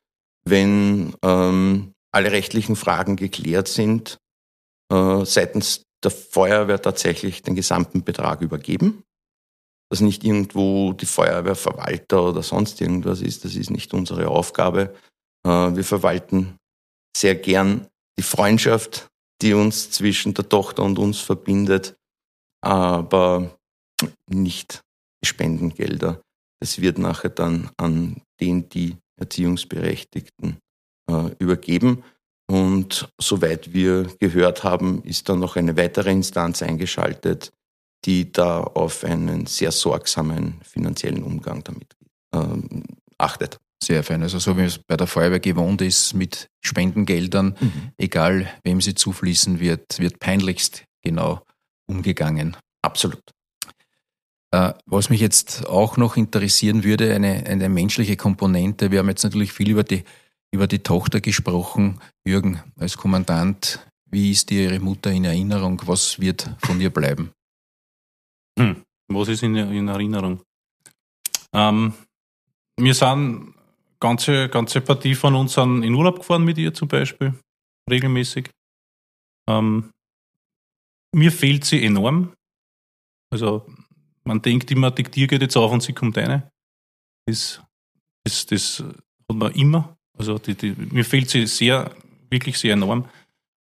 wenn 0.46 1.16
ähm, 1.24 1.94
alle 2.12 2.32
rechtlichen 2.32 2.76
Fragen 2.76 3.16
geklärt 3.16 3.68
sind, 3.68 4.18
äh, 4.92 5.26
seitens 5.26 5.84
der 6.04 6.12
Feuerwehr 6.12 6.82
tatsächlich 6.82 7.42
den 7.42 7.56
gesamten 7.56 8.04
Betrag 8.04 8.42
übergeben. 8.42 9.04
Dass 9.94 10.02
nicht 10.02 10.24
irgendwo 10.24 10.94
die 10.94 11.06
Feuerwehrverwalter 11.06 12.30
oder 12.30 12.42
sonst 12.42 12.82
irgendwas 12.82 13.22
ist. 13.22 13.46
Das 13.46 13.54
ist 13.56 13.70
nicht 13.70 13.94
unsere 13.94 14.28
Aufgabe. 14.28 14.96
Äh, 15.46 15.50
wir 15.76 15.84
verwalten 15.84 16.56
sehr 17.16 17.36
gern 17.36 17.88
die 18.18 18.24
Freundschaft 18.24 19.08
die 19.44 19.54
uns 19.54 19.92
zwischen 19.92 20.34
der 20.34 20.48
Tochter 20.48 20.84
und 20.84 20.98
uns 20.98 21.20
verbindet, 21.20 21.98
aber 22.62 23.60
nicht 24.30 24.82
die 25.22 25.28
Spendengelder. 25.28 26.22
Das 26.62 26.80
wird 26.80 26.98
nachher 26.98 27.30
dann 27.30 27.70
an 27.78 28.22
den, 28.40 28.70
die 28.70 28.96
Erziehungsberechtigten 29.20 30.58
äh, 31.12 31.36
übergeben. 31.40 32.04
Und 32.50 33.10
soweit 33.20 33.74
wir 33.74 34.04
gehört 34.20 34.64
haben, 34.64 35.04
ist 35.04 35.28
dann 35.28 35.40
noch 35.40 35.58
eine 35.58 35.76
weitere 35.76 36.12
Instanz 36.12 36.64
eingeschaltet, 36.64 37.52
die 38.06 38.32
da 38.32 38.62
auf 38.62 39.04
einen 39.04 39.46
sehr 39.46 39.72
sorgsamen 39.72 40.60
finanziellen 40.64 41.24
Umgang 41.24 41.64
damit 41.64 41.96
ähm, 42.34 42.84
achtet 43.18 43.60
sehr 43.84 44.04
fein. 44.04 44.24
Also 44.24 44.40
so 44.40 44.58
wie 44.58 44.64
es 44.64 44.80
bei 44.80 44.98
der 44.98 45.08
Feuerwehr 45.08 45.40
gewohnt 45.40 45.82
ist, 45.82 46.14
mit 46.14 46.50
Spendengeldern, 46.62 47.56
mhm. 47.60 47.92
egal 47.98 48.50
wem 48.64 48.82
sie 48.82 48.96
zufließen 48.96 49.60
wird, 49.60 50.00
wird 50.00 50.20
peinlichst 50.20 50.86
genau 51.02 51.42
umgegangen. 51.86 52.56
Absolut. 52.82 53.22
Äh, 54.52 54.74
was 54.86 55.10
mich 55.10 55.20
jetzt 55.20 55.68
auch 55.68 55.98
noch 55.98 56.16
interessieren 56.16 56.84
würde, 56.84 57.14
eine, 57.14 57.46
eine 57.46 57.70
menschliche 57.70 58.16
Komponente. 58.16 58.92
Wir 58.92 59.00
haben 59.00 59.10
jetzt 59.10 59.24
natürlich 59.24 59.52
viel 59.52 59.70
über 59.70 59.84
die, 59.84 60.04
über 60.52 60.68
die 60.68 60.80
Tochter 60.80 61.20
gesprochen. 61.22 62.00
Jürgen, 62.26 62.62
als 62.78 62.98
Kommandant, 62.98 63.86
wie 64.06 64.32
ist 64.32 64.50
dir 64.50 64.64
Ihre 64.64 64.80
Mutter 64.80 65.12
in 65.12 65.26
Erinnerung? 65.26 65.82
Was 65.86 66.20
wird 66.20 66.50
von 66.60 66.80
ihr 66.80 66.92
bleiben? 66.92 67.32
Hm, 68.60 68.84
was 69.08 69.28
ist 69.28 69.44
in, 69.44 69.56
in 69.56 69.88
Erinnerung? 69.88 70.42
Ähm, 71.54 71.94
wir 72.78 72.94
sind 72.94 73.54
ganze, 74.00 74.50
ganze 74.50 74.82
Partie 74.82 75.16
von 75.16 75.36
uns 75.36 75.54
sind 75.54 75.84
in 75.84 75.94
Urlaub 75.94 76.20
gefahren 76.20 76.44
mit 76.44 76.58
ihr 76.58 76.74
zum 76.74 76.88
Beispiel, 76.88 77.34
regelmäßig. 77.90 78.50
Ähm, 79.48 79.92
mir 81.16 81.32
fehlt 81.32 81.66
sie 81.66 81.84
enorm. 81.86 82.34
Also 83.32 83.66
man 84.24 84.42
denkt 84.42 84.72
immer, 84.72 84.92
die 84.92 85.04
Tür 85.04 85.28
geht 85.28 85.42
jetzt 85.42 85.58
auf 85.58 85.72
und 85.72 85.82
sie 85.82 85.94
kommt 85.94 86.18
rein. 86.18 86.44
Das, 87.26 87.62
das, 88.24 88.46
das 88.46 88.80
hat 88.80 89.36
man 89.36 89.52
immer. 89.54 89.96
Also 90.18 90.38
die, 90.38 90.56
die, 90.56 90.76
mir 90.92 91.06
fehlt 91.06 91.30
sie 91.30 91.46
sehr, 91.48 91.92
wirklich 92.30 92.58
sehr 92.58 92.74
enorm. 92.74 93.06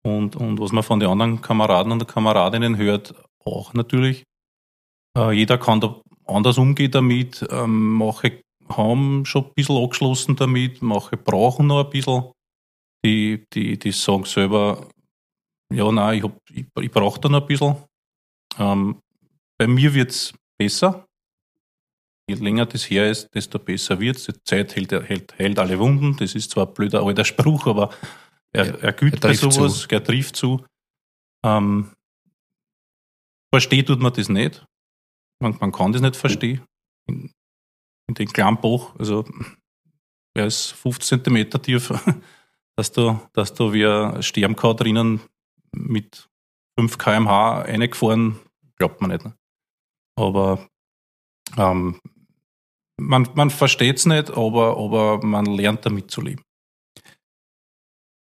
Und, 0.02 0.36
und 0.36 0.58
was 0.58 0.72
man 0.72 0.82
von 0.82 1.00
den 1.00 1.10
anderen 1.10 1.40
Kameraden 1.40 1.92
und 1.92 2.08
Kameradinnen 2.08 2.76
hört, 2.76 3.14
auch 3.44 3.74
natürlich. 3.74 4.24
Äh, 5.16 5.32
jeder 5.32 5.58
kann 5.58 5.80
da 5.80 6.00
anders 6.26 6.58
umgehen 6.58 6.90
damit. 6.90 7.46
Ähm, 7.50 7.94
mache 7.94 8.42
haben 8.76 9.24
schon 9.24 9.44
ein 9.44 9.54
bisschen 9.54 9.76
angeschlossen 9.76 10.36
damit, 10.36 10.82
manche 10.82 11.16
brauchen 11.16 11.66
noch 11.66 11.84
ein 11.84 11.90
bisschen. 11.90 12.32
Die, 13.04 13.44
die, 13.52 13.78
die 13.78 13.92
sagen 13.92 14.24
selber, 14.24 14.88
ja, 15.72 15.90
nein, 15.90 16.18
ich, 16.18 16.24
hab, 16.24 16.36
ich, 16.50 16.66
ich 16.80 16.90
brauche 16.90 17.20
da 17.20 17.28
noch 17.28 17.40
ein 17.40 17.46
bisschen. 17.46 17.76
Ähm, 18.58 19.00
bei 19.58 19.66
mir 19.66 19.92
wird 19.94 20.10
es 20.10 20.34
besser. 20.58 21.06
Je 22.28 22.36
länger 22.36 22.66
das 22.66 22.88
her 22.90 23.10
ist, 23.10 23.28
desto 23.34 23.58
besser 23.58 23.98
wird 23.98 24.16
es. 24.16 24.26
Die 24.26 24.42
Zeit 24.44 24.76
hält, 24.76 24.92
hält, 24.92 25.38
hält 25.38 25.58
alle 25.58 25.78
Wunden. 25.78 26.16
Das 26.16 26.34
ist 26.34 26.50
zwar 26.50 26.66
ein 26.66 26.74
blöder 26.74 27.02
alter 27.02 27.24
Spruch, 27.24 27.66
aber 27.66 27.90
er, 28.52 28.82
er, 28.82 28.92
gilt 28.92 29.14
er 29.14 29.20
bei 29.20 29.34
sowas, 29.34 29.80
zu. 29.80 29.88
er 29.88 30.04
trifft 30.04 30.36
zu. 30.36 30.64
Ähm, 31.44 31.90
versteht 33.52 33.86
tut 33.86 34.00
man 34.00 34.12
das 34.12 34.28
nicht. 34.28 34.64
Man, 35.40 35.56
man 35.60 35.72
kann 35.72 35.92
das 35.92 36.02
nicht 36.02 36.16
verstehen 36.16 36.62
in 37.06 37.32
den 38.08 38.28
kleinen 38.28 38.60
Bach, 38.60 38.94
also 38.98 39.24
er 40.34 40.46
ist 40.46 40.72
15 40.72 41.24
cm 41.24 41.50
tief, 41.62 41.92
dass 42.76 42.92
da, 42.92 43.28
dass 43.32 43.54
da 43.54 43.72
wir 43.72 44.22
sterben 44.22 44.56
kann 44.56 44.76
drinnen 44.76 45.20
mit 45.72 46.28
5 46.78 46.98
km/h 46.98 47.62
reingefahren, 47.62 48.38
glaubt 48.76 49.00
man 49.00 49.10
nicht. 49.10 49.24
Ne? 49.24 49.34
Aber 50.16 50.68
ähm, 51.56 52.00
man, 52.98 53.28
man 53.34 53.50
versteht 53.50 53.98
es 53.98 54.06
nicht, 54.06 54.30
aber, 54.30 54.76
aber 54.76 55.24
man 55.24 55.46
lernt 55.46 55.86
damit 55.86 56.10
zu 56.10 56.20
leben. 56.20 56.42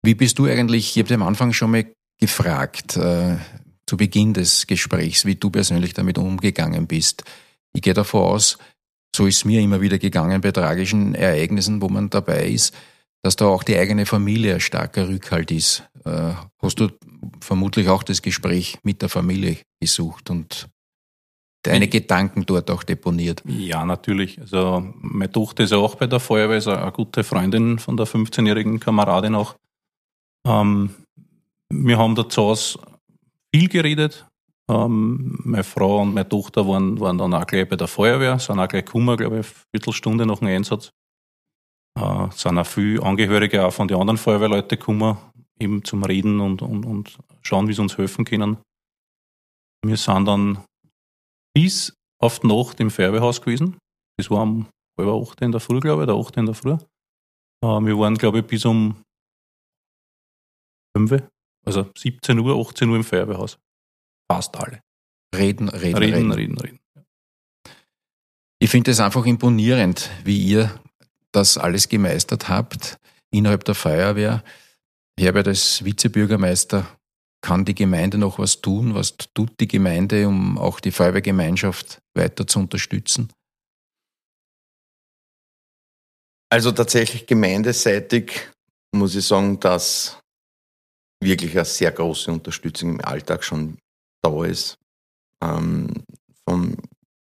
Wie 0.03 0.15
bist 0.15 0.39
du 0.39 0.47
eigentlich, 0.47 0.97
ich 0.97 1.03
habe 1.03 1.15
am 1.15 1.23
Anfang 1.23 1.53
schon 1.53 1.73
mal 1.73 1.93
gefragt, 2.19 2.97
äh, 2.97 3.39
zu 3.87 3.97
Beginn 3.97 4.35
des 4.35 4.67
Gesprächs, 4.67 5.25
wie 5.25 5.37
du 5.37 5.51
persönlich 5.51 5.95
damit 5.95 6.19
umgegangen 6.19 6.87
bist. 6.87 7.25
Ich 7.73 7.83
gehe 7.83 7.95
davon 7.95 8.23
aus, 8.23 8.59
so 9.15 9.27
ist 9.27 9.45
mir 9.45 9.61
immer 9.61 9.81
wieder 9.81 9.99
gegangen 9.99 10.41
bei 10.41 10.53
tragischen 10.53 11.15
Ereignissen, 11.15 11.81
wo 11.81 11.89
man 11.89 12.11
dabei 12.11 12.49
ist, 12.49 12.75
dass 13.23 13.37
da 13.37 13.47
auch 13.47 13.63
die 13.63 13.77
eigene 13.77 14.07
Familie 14.07 14.55
ein 14.55 14.61
starker 14.61 15.09
Rückhalt 15.09 15.51
ist. 15.51 15.85
Äh, 16.05 16.33
hast 16.61 16.81
du 16.81 16.91
vermutlich 17.41 17.89
auch 17.89 18.03
das 18.03 18.23
Gespräch 18.23 18.79
mit 18.83 19.03
der 19.03 19.09
Familie 19.09 19.59
gesucht 19.81 20.31
und 20.31 20.69
deine 21.63 21.89
Gedanken 21.89 22.47
dort 22.47 22.71
auch 22.71 22.83
deponiert? 22.83 23.43
Ja, 23.47 23.85
natürlich. 23.85 24.41
Also 24.41 24.93
meine 25.01 25.31
Tochter 25.31 25.65
ist 25.65 25.71
ja 25.71 25.79
auch 25.79 25.97
bei 25.97 26.07
der 26.07 26.21
Feuerwehr, 26.21 26.59
ist 26.59 26.69
eine 26.69 26.93
gute 26.93 27.25
Freundin 27.25 27.79
von 27.79 27.97
der 27.97 28.07
15-jährigen 28.07 28.81
Kameradin 28.81 29.35
auch. 29.35 29.57
Ähm, 30.47 30.91
wir 31.69 31.99
haben 31.99 32.15
da 32.15 32.29
zu 32.29 32.43
Hause 32.43 32.79
viel 33.57 33.69
geredet. 33.69 34.27
Ähm, 34.69 35.39
meine 35.45 35.65
Frau 35.65 36.03
und 36.03 36.15
meine 36.15 36.29
Tochter 36.29 36.67
waren, 36.69 36.99
waren 37.01 37.19
dann 37.19 37.33
auch 37.35 37.47
gleich 37.47 37.69
bei 37.69 37.77
der 37.77 37.87
Feuerwehr, 37.87 38.39
sind 38.39 38.59
auch 38.59 38.69
gleich 38.69 38.85
gekommen, 38.85 39.17
glaube 39.17 39.39
ich, 39.41 39.47
eine 39.47 39.65
Viertelstunde 39.73 40.27
nach 40.27 40.41
dem 40.41 40.49
Einsatz. 40.49 40.91
Äh, 41.99 42.29
sind 42.33 42.59
auch 42.59 42.67
viele 42.67 43.03
Angehörige 43.03 43.65
auch 43.65 43.73
von 43.73 43.89
den 43.89 43.99
anderen 43.99 44.19
Feuerwehrleuten 44.19 44.79
gekommen, 44.79 45.17
eben 45.59 45.85
zum 45.85 46.05
Reden 46.05 46.41
und, 46.41 46.61
und, 46.63 46.85
und 46.85 47.19
schauen, 47.43 47.69
wie 47.69 47.73
sie 47.73 47.81
uns 47.81 47.97
helfen 47.97 48.25
können. 48.25 48.59
Wir 49.85 49.97
sind 49.97 50.27
dann 50.27 50.65
bis 51.55 51.95
auf 52.21 52.41
die 52.41 52.49
Nacht 52.49 52.81
im 52.81 52.91
Feuerwehrhaus 52.91 53.41
gewesen. 53.41 53.79
Das 54.19 54.31
war 54.31 54.43
um 54.43 54.67
halb 54.99 55.09
acht 55.09 55.41
in 55.41 55.53
der 55.53 55.61
Früh, 55.61 55.81
glaube 55.81 56.03
ich, 56.03 56.09
oder 56.09 56.19
acht 56.19 56.37
in 56.37 56.47
der 56.47 56.55
Früh. 56.55 56.73
Äh, 57.63 57.81
wir 57.87 57.99
waren, 57.99 58.17
glaube 58.17 58.41
ich, 58.41 58.47
bis 58.47 58.65
um 58.65 58.97
fünf, 60.97 61.23
also 61.67 61.91
17 61.97 62.39
Uhr, 62.39 62.59
18 62.59 62.89
Uhr 62.89 62.97
im 62.97 63.05
Feuerwehrhaus. 63.05 63.59
Fast 64.31 64.57
alle. 64.57 64.81
Reden, 65.35 65.69
reden, 65.69 65.99
Reden, 65.99 66.33
reden, 66.33 66.59
reden. 66.59 66.81
Ich 68.59 68.71
finde 68.71 68.91
es 68.91 69.01
einfach 69.01 69.27
imponierend, 69.27 70.11
wie 70.25 70.43
ihr 70.43 70.81
das 71.33 71.59
alles 71.59 71.89
gemeistert 71.89 72.49
habt 72.49 72.99
innerhalb 73.31 73.65
der 73.65 73.75
Feuerwehr. 73.75 74.43
Herbert 75.19 75.49
als 75.49 75.85
Vizebürgermeister 75.85 76.87
kann 77.43 77.65
die 77.65 77.75
Gemeinde 77.75 78.19
noch 78.19 78.39
was 78.39 78.61
tun? 78.61 78.95
Was 78.95 79.17
tut 79.35 79.61
die 79.61 79.69
Gemeinde, 79.69 80.27
um 80.27 80.59
auch 80.59 80.81
die 80.81 80.91
Feuerwehrgemeinschaft 80.91 82.01
weiter 82.15 82.47
zu 82.47 82.61
unterstützen? 82.61 83.31
Also 86.51 86.73
tatsächlich 86.73 87.27
gemeindeseitig 87.27 88.49
muss 88.95 89.15
ich 89.15 89.27
sagen, 89.27 89.61
dass 89.61 90.19
wirklich 91.23 91.55
eine 91.57 91.65
sehr 91.65 91.93
große 91.93 92.31
Unterstützung 92.31 92.91
im 92.91 93.05
Alltag 93.05 93.45
schon 93.45 93.79
da 94.23 94.45
ist. 94.45 94.79
Ähm, 95.43 95.89
vom 96.49 96.77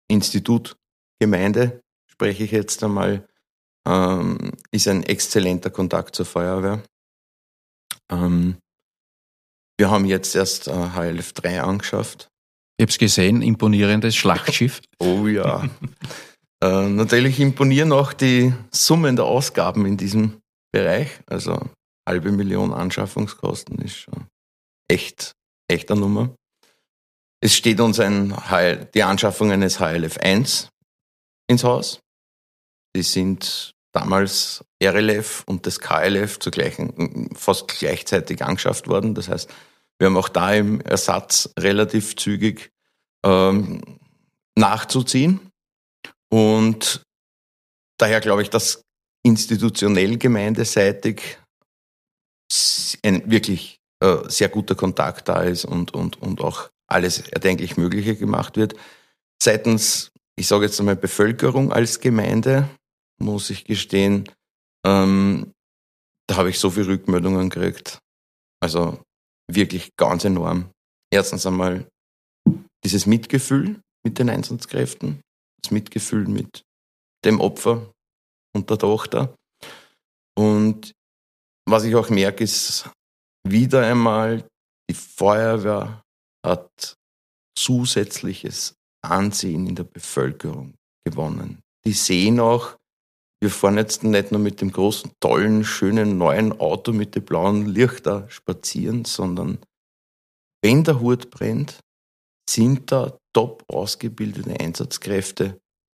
Institut 0.07 0.75
Gemeinde 1.19 1.81
spreche 2.07 2.43
ich 2.43 2.51
jetzt 2.51 2.83
einmal, 2.83 3.27
ähm, 3.87 4.53
ist 4.71 4.87
ein 4.87 5.03
exzellenter 5.03 5.69
Kontakt 5.69 6.15
zur 6.15 6.25
Feuerwehr. 6.25 6.83
Ähm, 8.11 8.57
wir 9.77 9.89
haben 9.89 10.05
jetzt 10.05 10.35
erst 10.35 10.67
äh, 10.67 10.89
HLF 10.95 11.33
3 11.33 11.61
angeschafft. 11.61 12.29
Ich 12.77 12.83
habe 12.83 12.91
es 12.91 12.97
gesehen, 12.97 13.41
imponierendes 13.41 14.15
Schlachtschiff. 14.17 14.81
Oh 14.99 15.27
ja. 15.27 15.69
äh, 16.63 16.89
natürlich 16.89 17.39
imponieren 17.39 17.91
auch 17.91 18.13
die 18.13 18.53
Summen 18.71 19.15
der 19.15 19.25
Ausgaben 19.25 19.85
in 19.85 19.97
diesem 19.97 20.41
Bereich. 20.71 21.09
Also 21.27 21.69
halbe 22.09 22.31
Million 22.31 22.73
Anschaffungskosten 22.73 23.77
ist 23.79 23.95
schon 23.95 24.27
echt, 24.89 25.33
echter 25.67 25.95
Nummer. 25.95 26.35
Es 27.39 27.55
steht 27.55 27.79
uns 27.79 27.99
ein 27.99 28.35
HL, 28.49 28.89
die 28.93 29.03
Anschaffung 29.03 29.51
eines 29.51 29.79
HLF 29.79 30.17
1 30.17 30.69
ins 31.47 31.63
Haus. 31.63 31.99
Die 32.95 33.03
sind 33.03 33.73
damals 33.91 34.65
RLF 34.83 35.43
und 35.45 35.67
das 35.67 35.79
KLF 35.79 36.39
zu 36.39 36.49
gleichen, 36.49 37.29
fast 37.35 37.67
gleichzeitig 37.67 38.43
angeschafft 38.43 38.87
worden. 38.87 39.13
Das 39.13 39.29
heißt, 39.29 39.49
wir 39.99 40.07
haben 40.07 40.17
auch 40.17 40.29
da 40.29 40.53
im 40.53 40.81
Ersatz 40.81 41.53
relativ 41.59 42.15
zügig 42.15 42.71
ähm, 43.23 43.81
nachzuziehen. 44.55 45.51
Und 46.31 47.03
daher 47.97 48.19
glaube 48.19 48.41
ich, 48.41 48.49
dass 48.49 48.81
institutionell 49.23 50.17
gemeindeseitig 50.17 51.38
ein 53.03 53.29
wirklich 53.29 53.79
äh, 54.01 54.17
sehr 54.27 54.49
guter 54.49 54.75
Kontakt 54.75 55.27
da 55.29 55.43
ist 55.43 55.65
und, 55.65 55.93
und, 55.93 56.21
und 56.21 56.41
auch 56.41 56.69
alles 56.87 57.19
erdenklich 57.29 57.77
Mögliche 57.77 58.15
gemacht 58.15 58.57
wird. 58.57 58.75
Seitens, 59.41 60.11
ich 60.37 60.47
sage 60.47 60.65
jetzt 60.65 60.79
einmal 60.79 60.95
Bevölkerung 60.95 61.71
als 61.71 61.99
Gemeinde, 61.99 62.69
muss 63.21 63.49
ich 63.49 63.65
gestehen, 63.65 64.29
ähm, 64.85 65.51
da 66.27 66.37
habe 66.37 66.49
ich 66.49 66.59
so 66.59 66.69
viele 66.69 66.87
Rückmeldungen 66.87 67.49
gekriegt. 67.49 67.99
Also 68.61 69.01
wirklich 69.51 69.95
ganz 69.97 70.25
enorm. 70.25 70.69
Erstens 71.11 71.45
einmal 71.45 71.87
dieses 72.83 73.05
Mitgefühl 73.05 73.81
mit 74.03 74.19
den 74.19 74.29
Einsatzkräften, 74.29 75.21
das 75.61 75.71
Mitgefühl 75.71 76.27
mit 76.27 76.63
dem 77.25 77.39
Opfer 77.39 77.91
und 78.55 78.69
der 78.69 78.77
Tochter. 78.77 79.35
Und 80.37 80.93
was 81.69 81.83
ich 81.83 81.95
auch 81.95 82.09
merke, 82.09 82.43
ist 82.43 82.89
wieder 83.47 83.85
einmal, 83.85 84.47
die 84.89 84.95
Feuerwehr 84.95 86.01
hat 86.45 86.95
zusätzliches 87.55 88.73
Ansehen 89.01 89.67
in 89.67 89.75
der 89.75 89.83
Bevölkerung 89.83 90.73
gewonnen. 91.05 91.59
Die 91.85 91.93
sehen 91.93 92.39
auch, 92.39 92.75
wir 93.41 93.49
fahren 93.49 93.77
jetzt 93.77 94.03
nicht 94.03 94.31
nur 94.31 94.41
mit 94.41 94.61
dem 94.61 94.71
großen, 94.71 95.11
tollen, 95.21 95.63
schönen 95.63 96.17
neuen 96.17 96.59
Auto 96.59 96.91
mit 96.91 97.15
den 97.15 97.23
blauen 97.23 97.65
Lichter 97.67 98.29
spazieren, 98.29 99.05
sondern 99.05 99.59
wenn 100.61 100.83
der 100.83 100.99
Hut 100.99 101.29
brennt, 101.29 101.79
sind 102.49 102.91
da 102.91 103.17
top 103.33 103.63
ausgebildete 103.67 104.59
Einsatzkräfte, 104.59 105.59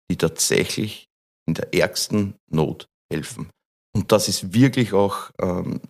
die 0.09 0.17
tatsächlich 0.17 1.07
in 1.47 1.53
der 1.53 1.73
ärgsten 1.73 2.35
Not 2.51 2.87
helfen. 3.11 3.49
Und 3.93 4.11
das 4.11 4.27
ist 4.27 4.53
wirklich 4.53 4.93
auch 4.93 5.31
ähm, 5.41 5.81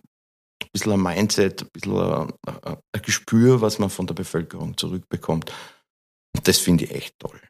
ein 0.62 0.68
bisschen 0.72 0.92
ein 0.92 1.02
Mindset, 1.02 1.62
ein 1.62 1.68
bisschen 1.72 1.96
ein, 1.96 2.32
ein 2.46 3.02
Gespür, 3.02 3.60
was 3.60 3.78
man 3.78 3.90
von 3.90 4.06
der 4.06 4.14
Bevölkerung 4.14 4.76
zurückbekommt. 4.76 5.52
Und 6.36 6.48
das 6.48 6.58
finde 6.58 6.84
ich 6.84 6.92
echt 6.92 7.18
toll. 7.18 7.40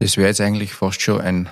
Das 0.00 0.16
wäre 0.16 0.28
jetzt 0.28 0.40
eigentlich 0.40 0.74
fast 0.74 1.00
schon 1.00 1.20
ein 1.20 1.50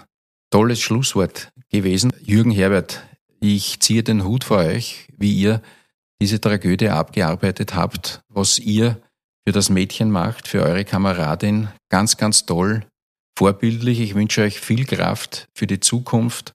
tolles 0.51 0.81
Schlusswort 0.81 1.53
gewesen. 1.71 2.13
Jürgen 2.21 2.51
Herbert, 2.51 3.07
ich 3.41 3.81
ziehe 3.81 4.03
den 4.03 4.25
Hut 4.25 4.45
vor 4.45 4.59
euch, 4.59 5.09
wie 5.17 5.35
ihr 5.35 5.63
diese 6.21 6.41
Tragödie 6.41 6.89
abgearbeitet 6.89 7.75
habt, 7.75 8.23
was 8.29 8.59
ihr 8.59 9.01
für 9.47 9.53
das 9.53 9.71
Mädchen 9.71 10.11
macht, 10.11 10.49
für 10.49 10.63
eure 10.63 10.85
Kameradin. 10.85 11.69
Ganz, 11.89 12.17
ganz 12.17 12.45
toll, 12.45 12.85
vorbildlich. 13.39 14.01
Ich 14.01 14.15
wünsche 14.15 14.43
euch 14.43 14.61
viel 14.61 14.85
Kraft 14.85 15.49
für 15.55 15.67
die 15.67 15.81
Zukunft. 15.81 16.53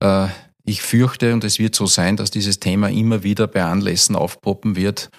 Äh, 0.00 0.28
ich 0.64 0.82
fürchte, 0.82 1.32
und 1.32 1.44
es 1.44 1.58
wird 1.58 1.74
so 1.74 1.86
sein, 1.86 2.16
dass 2.16 2.30
dieses 2.30 2.60
Thema 2.60 2.88
immer 2.88 3.22
wieder 3.22 3.46
bei 3.46 3.62
Anlässen 3.64 4.16
aufpoppen 4.16 4.76
wird. 4.76 5.10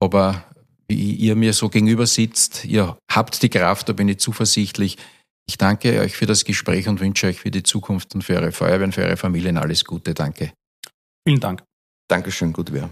Aber 0.00 0.44
wie 0.88 1.14
ihr 1.14 1.36
mir 1.36 1.52
so 1.52 1.68
gegenüber 1.68 2.06
sitzt, 2.06 2.64
ihr 2.64 2.96
habt 3.10 3.42
die 3.42 3.50
Kraft, 3.50 3.88
da 3.88 3.92
bin 3.92 4.08
ich 4.08 4.18
zuversichtlich. 4.18 4.96
Ich 5.46 5.58
danke 5.58 6.00
euch 6.00 6.16
für 6.16 6.26
das 6.26 6.44
Gespräch 6.44 6.88
und 6.88 7.00
wünsche 7.00 7.26
euch 7.26 7.40
für 7.40 7.50
die 7.50 7.62
Zukunft 7.62 8.14
und 8.14 8.22
für 8.22 8.36
eure 8.36 8.52
Feuerwehr 8.52 8.86
und 8.86 8.94
für 8.94 9.04
eure 9.04 9.16
Familien 9.16 9.56
alles 9.56 9.84
Gute. 9.84 10.14
Danke. 10.14 10.52
Vielen 11.26 11.40
Dank. 11.40 11.62
Dankeschön, 12.08 12.52
gut 12.52 12.72
wäre. 12.72 12.90